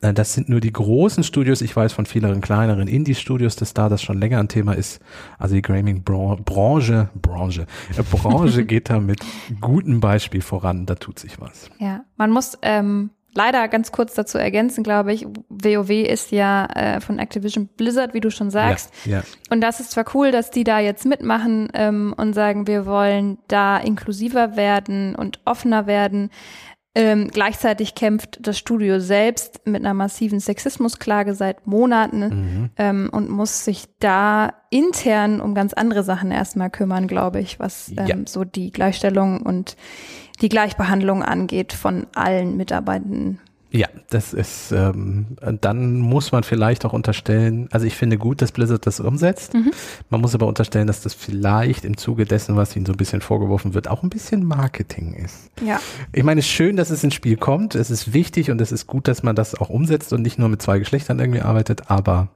Äh, 0.00 0.12
das 0.12 0.34
sind 0.34 0.48
nur 0.48 0.60
die 0.60 0.72
großen 0.72 1.24
Studios. 1.24 1.62
Ich 1.62 1.74
weiß 1.74 1.92
von 1.92 2.06
vielen 2.06 2.40
kleineren 2.40 2.88
Indie-Studios, 2.88 3.56
dass 3.56 3.74
da 3.74 3.88
das 3.88 4.02
schon 4.02 4.18
länger 4.18 4.38
ein 4.38 4.48
Thema 4.48 4.74
ist. 4.74 5.00
Also 5.38 5.54
die 5.54 5.62
Gaming-Branche, 5.62 6.42
Branche, 7.14 7.66
äh, 7.96 8.02
Branche 8.02 8.64
geht 8.66 8.90
da 8.90 9.00
mit 9.00 9.20
gutem 9.60 10.00
Beispiel 10.00 10.42
voran. 10.42 10.86
Da 10.86 10.94
tut 10.94 11.18
sich 11.18 11.40
was. 11.40 11.70
Ja, 11.78 12.04
man 12.16 12.30
muss 12.30 12.58
ähm, 12.62 13.10
leider 13.34 13.68
ganz 13.68 13.92
kurz 13.92 14.14
dazu 14.14 14.38
ergänzen, 14.38 14.84
glaube 14.84 15.12
ich, 15.12 15.26
WoW 15.48 15.90
ist 15.90 16.30
ja 16.30 16.66
äh, 16.74 17.00
von 17.00 17.18
Activision 17.18 17.68
Blizzard, 17.76 18.14
wie 18.14 18.20
du 18.20 18.30
schon 18.30 18.50
sagst. 18.50 18.92
Ja, 19.04 19.18
ja. 19.18 19.22
Und 19.50 19.60
das 19.60 19.80
ist 19.80 19.90
zwar 19.92 20.04
cool, 20.14 20.30
dass 20.30 20.50
die 20.50 20.64
da 20.64 20.78
jetzt 20.78 21.04
mitmachen 21.06 21.68
ähm, 21.74 22.14
und 22.16 22.32
sagen, 22.34 22.66
wir 22.66 22.86
wollen 22.86 23.38
da 23.48 23.76
inklusiver 23.78 24.56
werden 24.56 25.14
und 25.14 25.40
offener 25.44 25.86
werden. 25.86 26.30
Ähm, 26.96 27.28
gleichzeitig 27.32 27.96
kämpft 27.96 28.38
das 28.46 28.56
Studio 28.56 29.00
selbst 29.00 29.66
mit 29.66 29.82
einer 29.84 29.94
massiven 29.94 30.38
Sexismusklage 30.38 31.34
seit 31.34 31.66
Monaten 31.66 32.20
Mhm. 32.20 32.70
ähm, 32.76 33.08
und 33.10 33.28
muss 33.30 33.64
sich 33.64 33.86
da 33.98 34.52
intern 34.70 35.40
um 35.40 35.56
ganz 35.56 35.72
andere 35.72 36.04
Sachen 36.04 36.30
erstmal 36.30 36.70
kümmern, 36.70 37.08
glaube 37.08 37.40
ich, 37.40 37.58
was 37.58 37.90
ähm, 37.96 38.06
Ja. 38.06 38.16
so 38.26 38.44
die 38.44 38.70
Gleichstellung 38.70 39.42
und 39.42 39.76
die 40.40 40.48
Gleichbehandlung 40.48 41.22
angeht 41.22 41.72
von 41.72 42.06
allen 42.14 42.56
Mitarbeitenden. 42.56 43.40
Ja, 43.74 43.88
das 44.08 44.32
ist, 44.32 44.70
ähm, 44.70 45.36
dann 45.60 45.98
muss 45.98 46.30
man 46.30 46.44
vielleicht 46.44 46.84
auch 46.84 46.92
unterstellen, 46.92 47.66
also 47.72 47.86
ich 47.86 47.96
finde 47.96 48.18
gut, 48.18 48.40
dass 48.40 48.52
Blizzard 48.52 48.86
das 48.86 49.00
umsetzt. 49.00 49.52
Mhm. 49.54 49.72
Man 50.10 50.20
muss 50.20 50.32
aber 50.32 50.46
unterstellen, 50.46 50.86
dass 50.86 51.00
das 51.00 51.12
vielleicht 51.12 51.84
im 51.84 51.96
Zuge 51.96 52.24
dessen, 52.24 52.54
was 52.54 52.76
ihnen 52.76 52.86
so 52.86 52.92
ein 52.92 52.96
bisschen 52.96 53.20
vorgeworfen 53.20 53.74
wird, 53.74 53.88
auch 53.88 54.04
ein 54.04 54.10
bisschen 54.10 54.44
Marketing 54.44 55.14
ist. 55.14 55.50
Ja. 55.60 55.80
Ich 56.12 56.22
meine, 56.22 56.38
es 56.38 56.46
ist 56.46 56.52
schön, 56.52 56.76
dass 56.76 56.90
es 56.90 57.02
ins 57.02 57.14
Spiel 57.14 57.36
kommt. 57.36 57.74
Es 57.74 57.90
ist 57.90 58.12
wichtig 58.12 58.52
und 58.52 58.60
es 58.60 58.70
ist 58.70 58.86
gut, 58.86 59.08
dass 59.08 59.24
man 59.24 59.34
das 59.34 59.56
auch 59.56 59.70
umsetzt 59.70 60.12
und 60.12 60.22
nicht 60.22 60.38
nur 60.38 60.48
mit 60.48 60.62
zwei 60.62 60.78
Geschlechtern 60.78 61.18
irgendwie 61.18 61.40
arbeitet, 61.40 61.90
aber 61.90 62.28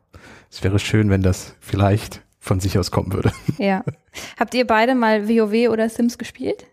es 0.51 0.65
wäre 0.65 0.81
schön, 0.81 1.09
wenn 1.09 1.23
das 1.23 1.55
vielleicht 1.61 2.21
von 2.41 2.59
sich 2.59 2.81
aus 2.81 2.91
kommen 2.91 3.13
würde. 3.13 3.31
Ja. 3.59 3.85
Habt 4.41 4.55
ihr 4.55 4.67
beide 4.67 4.97
mal 4.97 5.29
WoW 5.29 5.71
oder 5.71 5.89
Sims 5.89 6.19
gespielt? 6.19 6.67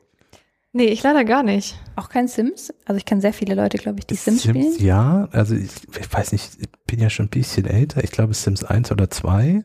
Nee, 0.75 0.87
ich 0.87 1.03
leider 1.03 1.23
gar 1.23 1.41
nicht. 1.41 1.79
Auch 1.95 2.09
kein 2.09 2.27
Sims? 2.27 2.73
Also 2.83 2.97
ich 2.97 3.05
kenne 3.05 3.21
sehr 3.21 3.31
viele 3.31 3.55
Leute, 3.55 3.77
glaube 3.77 3.99
ich, 3.99 4.07
die 4.07 4.15
Sims, 4.15 4.43
spielen. 4.43 4.75
ja, 4.79 5.29
also 5.31 5.55
ich, 5.55 5.69
ich 5.97 6.13
weiß 6.13 6.33
nicht, 6.33 6.49
ich 6.59 6.67
bin 6.87 6.99
ja 6.99 7.09
schon 7.09 7.25
ein 7.25 7.29
bisschen 7.29 7.65
älter. 7.65 8.03
Ich 8.03 8.11
glaube 8.11 8.33
Sims 8.33 8.63
1 8.63 8.91
oder 8.91 9.09
2. 9.09 9.63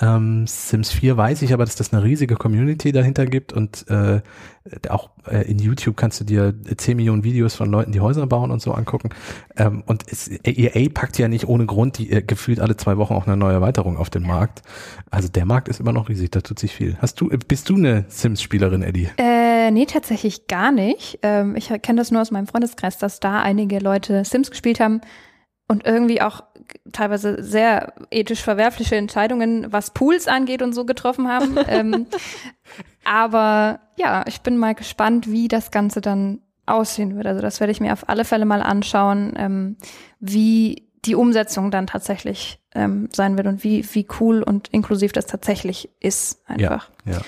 Ähm, 0.00 0.46
Sims 0.46 0.92
4 0.92 1.16
weiß 1.16 1.42
ich 1.42 1.52
aber, 1.52 1.64
dass 1.64 1.74
das 1.74 1.92
eine 1.92 2.04
riesige 2.04 2.36
Community 2.36 2.92
dahinter 2.92 3.26
gibt 3.26 3.52
und 3.52 3.88
äh, 3.88 4.20
auch 4.88 5.10
äh, 5.26 5.50
in 5.50 5.58
YouTube 5.58 5.96
kannst 5.96 6.20
du 6.20 6.24
dir 6.24 6.54
10 6.76 6.96
Millionen 6.96 7.24
Videos 7.24 7.54
von 7.54 7.70
Leuten, 7.70 7.90
die 7.90 8.00
Häuser 8.00 8.26
bauen 8.26 8.52
und 8.52 8.62
so 8.62 8.72
angucken. 8.72 9.10
Ähm, 9.56 9.82
und 9.86 10.04
es, 10.10 10.28
EA 10.28 10.88
packt 10.94 11.18
ja 11.18 11.26
nicht 11.26 11.48
ohne 11.48 11.66
Grund 11.66 11.98
die 11.98 12.10
äh, 12.10 12.22
gefühlt 12.22 12.60
alle 12.60 12.76
zwei 12.76 12.98
Wochen 12.98 13.14
auch 13.14 13.26
eine 13.26 13.36
neue 13.36 13.54
Erweiterung 13.54 13.96
auf 13.96 14.08
den 14.08 14.22
Markt. 14.22 14.62
Also 15.10 15.28
der 15.28 15.46
Markt 15.46 15.68
ist 15.68 15.80
immer 15.80 15.92
noch 15.92 16.08
riesig, 16.08 16.30
da 16.30 16.40
tut 16.40 16.60
sich 16.60 16.72
viel. 16.72 16.96
Hast 17.00 17.20
du, 17.20 17.28
bist 17.28 17.68
du 17.68 17.74
eine 17.74 18.04
Sims-Spielerin, 18.08 18.82
Eddie? 18.82 19.08
Äh, 19.18 19.72
nee, 19.72 19.86
tatsächlich 19.86 20.46
gar 20.46 20.70
nicht. 20.70 21.18
Ähm, 21.22 21.56
ich 21.56 21.68
kenne 21.82 21.98
das 21.98 22.12
nur 22.12 22.22
aus 22.22 22.30
meinem 22.30 22.46
Freundeskreis, 22.46 22.98
dass 22.98 23.18
da 23.18 23.42
einige 23.42 23.80
Leute 23.80 24.24
Sims 24.24 24.50
gespielt 24.50 24.78
haben 24.78 25.00
und 25.68 25.86
irgendwie 25.86 26.20
auch 26.20 26.42
teilweise 26.92 27.42
sehr 27.42 27.94
ethisch 28.10 28.42
verwerfliche 28.42 28.96
Entscheidungen, 28.96 29.72
was 29.72 29.92
Pools 29.92 30.28
angeht 30.28 30.62
und 30.62 30.72
so 30.74 30.84
getroffen 30.84 31.28
haben. 31.28 31.56
ähm, 31.68 32.06
aber 33.04 33.80
ja, 33.96 34.24
ich 34.26 34.40
bin 34.40 34.58
mal 34.58 34.74
gespannt, 34.74 35.30
wie 35.30 35.48
das 35.48 35.70
Ganze 35.70 36.00
dann 36.00 36.40
aussehen 36.66 37.16
wird. 37.16 37.26
Also 37.26 37.42
das 37.42 37.60
werde 37.60 37.72
ich 37.72 37.80
mir 37.80 37.92
auf 37.92 38.08
alle 38.08 38.24
Fälle 38.24 38.44
mal 38.44 38.62
anschauen, 38.62 39.34
ähm, 39.36 39.76
wie 40.20 40.88
die 41.04 41.14
Umsetzung 41.14 41.70
dann 41.70 41.86
tatsächlich 41.86 42.60
ähm, 42.74 43.08
sein 43.12 43.36
wird 43.36 43.46
und 43.46 43.62
wie, 43.62 43.86
wie 43.94 44.06
cool 44.20 44.42
und 44.42 44.68
inklusiv 44.68 45.12
das 45.12 45.26
tatsächlich 45.26 45.90
ist 46.00 46.40
einfach. 46.48 46.90
Ja, 47.04 47.12
ja. 47.12 47.20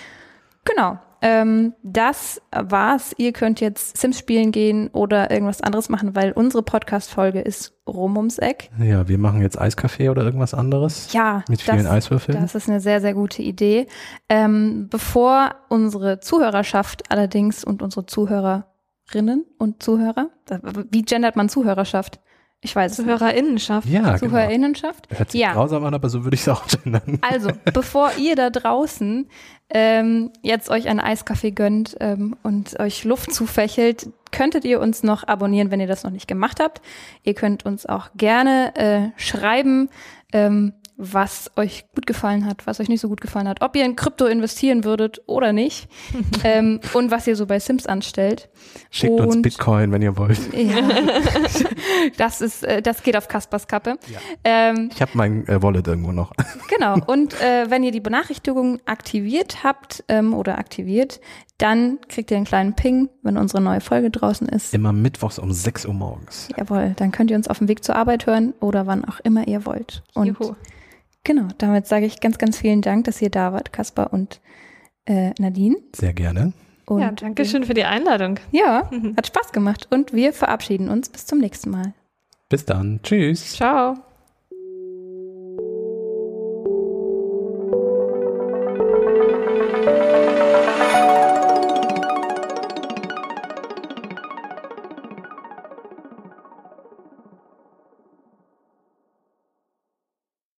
Genau. 0.64 0.98
Ähm, 1.26 1.74
das 1.82 2.40
war's. 2.52 3.12
Ihr 3.18 3.32
könnt 3.32 3.60
jetzt 3.60 3.96
Sims 3.96 4.16
spielen 4.16 4.52
gehen 4.52 4.88
oder 4.92 5.28
irgendwas 5.32 5.60
anderes 5.60 5.88
machen, 5.88 6.14
weil 6.14 6.30
unsere 6.30 6.62
Podcast-Folge 6.62 7.40
ist 7.40 7.74
rum 7.84 8.16
ums 8.16 8.38
Eck. 8.38 8.70
Ja, 8.78 9.08
wir 9.08 9.18
machen 9.18 9.42
jetzt 9.42 9.60
Eiskaffee 9.60 10.08
oder 10.08 10.22
irgendwas 10.22 10.54
anderes. 10.54 11.12
Ja, 11.12 11.42
Mit 11.48 11.62
vielen 11.62 11.78
das, 11.78 11.86
Eiswürfeln. 11.88 12.40
das 12.40 12.54
ist 12.54 12.68
eine 12.68 12.78
sehr, 12.78 13.00
sehr 13.00 13.14
gute 13.14 13.42
Idee. 13.42 13.88
Ähm, 14.28 14.86
bevor 14.88 15.56
unsere 15.68 16.20
Zuhörerschaft 16.20 17.10
allerdings 17.10 17.64
und 17.64 17.82
unsere 17.82 18.06
Zuhörerinnen 18.06 19.46
und 19.58 19.82
Zuhörer, 19.82 20.30
wie 20.92 21.02
gendert 21.02 21.34
man 21.34 21.48
Zuhörerschaft? 21.48 22.20
Ich 22.62 22.74
weiß 22.74 22.92
es. 22.92 22.96
Zuhörerinnenschaft. 22.98 23.88
Ja, 23.88 24.00
genau. 24.02 24.16
Zuhörerinnenschaft? 24.18 25.08
Hört 25.16 25.30
sich 25.30 25.40
Ja. 25.40 25.52
grausam 25.52 25.84
an, 25.84 25.94
aber 25.94 26.08
so 26.08 26.24
würde 26.24 26.34
ich 26.34 26.40
es 26.40 26.48
auch 26.48 26.64
gendern. 26.66 27.18
Also, 27.22 27.50
bevor 27.72 28.10
ihr 28.18 28.34
da 28.34 28.50
draußen 28.50 29.28
ähm, 29.70 30.30
jetzt 30.42 30.70
euch 30.70 30.88
einen 30.88 31.00
Eiskaffee 31.00 31.50
gönnt 31.50 31.96
ähm, 32.00 32.34
und 32.42 32.78
euch 32.80 33.04
Luft 33.04 33.32
zufächelt, 33.32 34.08
könntet 34.32 34.64
ihr 34.64 34.80
uns 34.80 35.02
noch 35.02 35.26
abonnieren, 35.26 35.70
wenn 35.70 35.80
ihr 35.80 35.86
das 35.86 36.02
noch 36.04 36.10
nicht 36.10 36.26
gemacht 36.28 36.58
habt. 36.60 36.80
Ihr 37.22 37.34
könnt 37.34 37.64
uns 37.66 37.86
auch 37.86 38.08
gerne 38.16 38.74
äh, 38.76 39.20
schreiben, 39.20 39.88
ähm, 40.32 40.72
was 40.98 41.50
euch 41.56 41.84
gut 41.94 42.06
gefallen 42.06 42.46
hat, 42.46 42.66
was 42.66 42.80
euch 42.80 42.88
nicht 42.88 43.02
so 43.02 43.08
gut 43.08 43.20
gefallen 43.20 43.46
hat, 43.48 43.60
ob 43.60 43.76
ihr 43.76 43.84
in 43.84 43.96
Krypto 43.96 44.24
investieren 44.24 44.82
würdet 44.84 45.20
oder 45.26 45.52
nicht 45.52 45.88
ähm, 46.44 46.80
und 46.94 47.10
was 47.10 47.26
ihr 47.26 47.36
so 47.36 47.44
bei 47.46 47.58
Sims 47.58 47.86
anstellt. 47.86 48.48
Schickt 48.90 49.20
uns 49.20 49.36
Und- 49.36 49.42
Bitcoin, 49.42 49.92
wenn 49.92 50.02
ihr 50.02 50.16
wollt. 50.16 50.38
Ja, 50.56 50.76
das 52.16 52.40
ist, 52.40 52.64
äh, 52.64 52.80
das 52.82 53.02
geht 53.02 53.16
auf 53.16 53.28
Kaspers 53.28 53.66
Kappe. 53.68 53.98
Ähm, 54.44 54.90
Ich 54.92 55.00
habe 55.02 55.12
mein 55.14 55.46
äh, 55.48 55.62
Wallet 55.62 55.86
irgendwo 55.86 56.12
noch. 56.12 56.32
Genau. 56.68 56.96
Und 57.06 57.40
äh, 57.40 57.70
wenn 57.70 57.82
ihr 57.84 57.92
die 57.92 58.00
Benachrichtigung 58.00 58.80
aktiviert 58.86 59.62
habt 59.62 60.02
ähm, 60.08 60.34
oder 60.34 60.58
aktiviert, 60.58 61.20
dann 61.58 61.98
kriegt 62.08 62.30
ihr 62.30 62.36
einen 62.36 62.46
kleinen 62.46 62.74
Ping, 62.74 63.08
wenn 63.22 63.36
unsere 63.38 63.62
neue 63.62 63.80
Folge 63.80 64.10
draußen 64.10 64.48
ist. 64.48 64.74
Immer 64.74 64.92
mittwochs 64.92 65.38
um 65.38 65.52
6 65.52 65.86
Uhr 65.86 65.94
morgens. 65.94 66.48
Jawohl, 66.56 66.94
dann 66.96 67.12
könnt 67.12 67.30
ihr 67.30 67.36
uns 67.36 67.48
auf 67.48 67.58
dem 67.58 67.68
Weg 67.68 67.84
zur 67.84 67.96
Arbeit 67.96 68.26
hören 68.26 68.52
oder 68.60 68.86
wann 68.86 69.04
auch 69.04 69.20
immer 69.20 69.46
ihr 69.46 69.64
wollt. 69.64 70.02
Und 70.14 70.26
Juhu. 70.38 70.54
Genau, 71.26 71.48
damit 71.58 71.86
sage 71.86 72.06
ich 72.06 72.20
ganz, 72.20 72.38
ganz 72.38 72.56
vielen 72.56 72.80
Dank, 72.80 73.04
dass 73.04 73.20
ihr 73.20 73.30
da 73.30 73.52
wart, 73.52 73.72
Kaspar 73.72 74.12
und 74.12 74.40
äh, 75.04 75.32
Nadine. 75.38 75.76
Sehr 75.94 76.14
gerne. 76.14 76.54
Und 76.86 77.00
Ja, 77.00 77.10
danke 77.10 77.44
schön 77.44 77.64
für 77.64 77.74
die 77.74 77.84
Einladung. 77.84 78.38
Ja, 78.52 78.88
hat 79.16 79.26
Spaß 79.26 79.52
gemacht 79.52 79.88
und 79.90 80.12
wir 80.12 80.32
verabschieden 80.32 80.88
uns 80.88 81.08
bis 81.08 81.26
zum 81.26 81.38
nächsten 81.38 81.70
Mal. 81.70 81.92
Bis 82.48 82.64
dann. 82.64 83.00
Tschüss. 83.02 83.56
Ciao. 83.56 84.05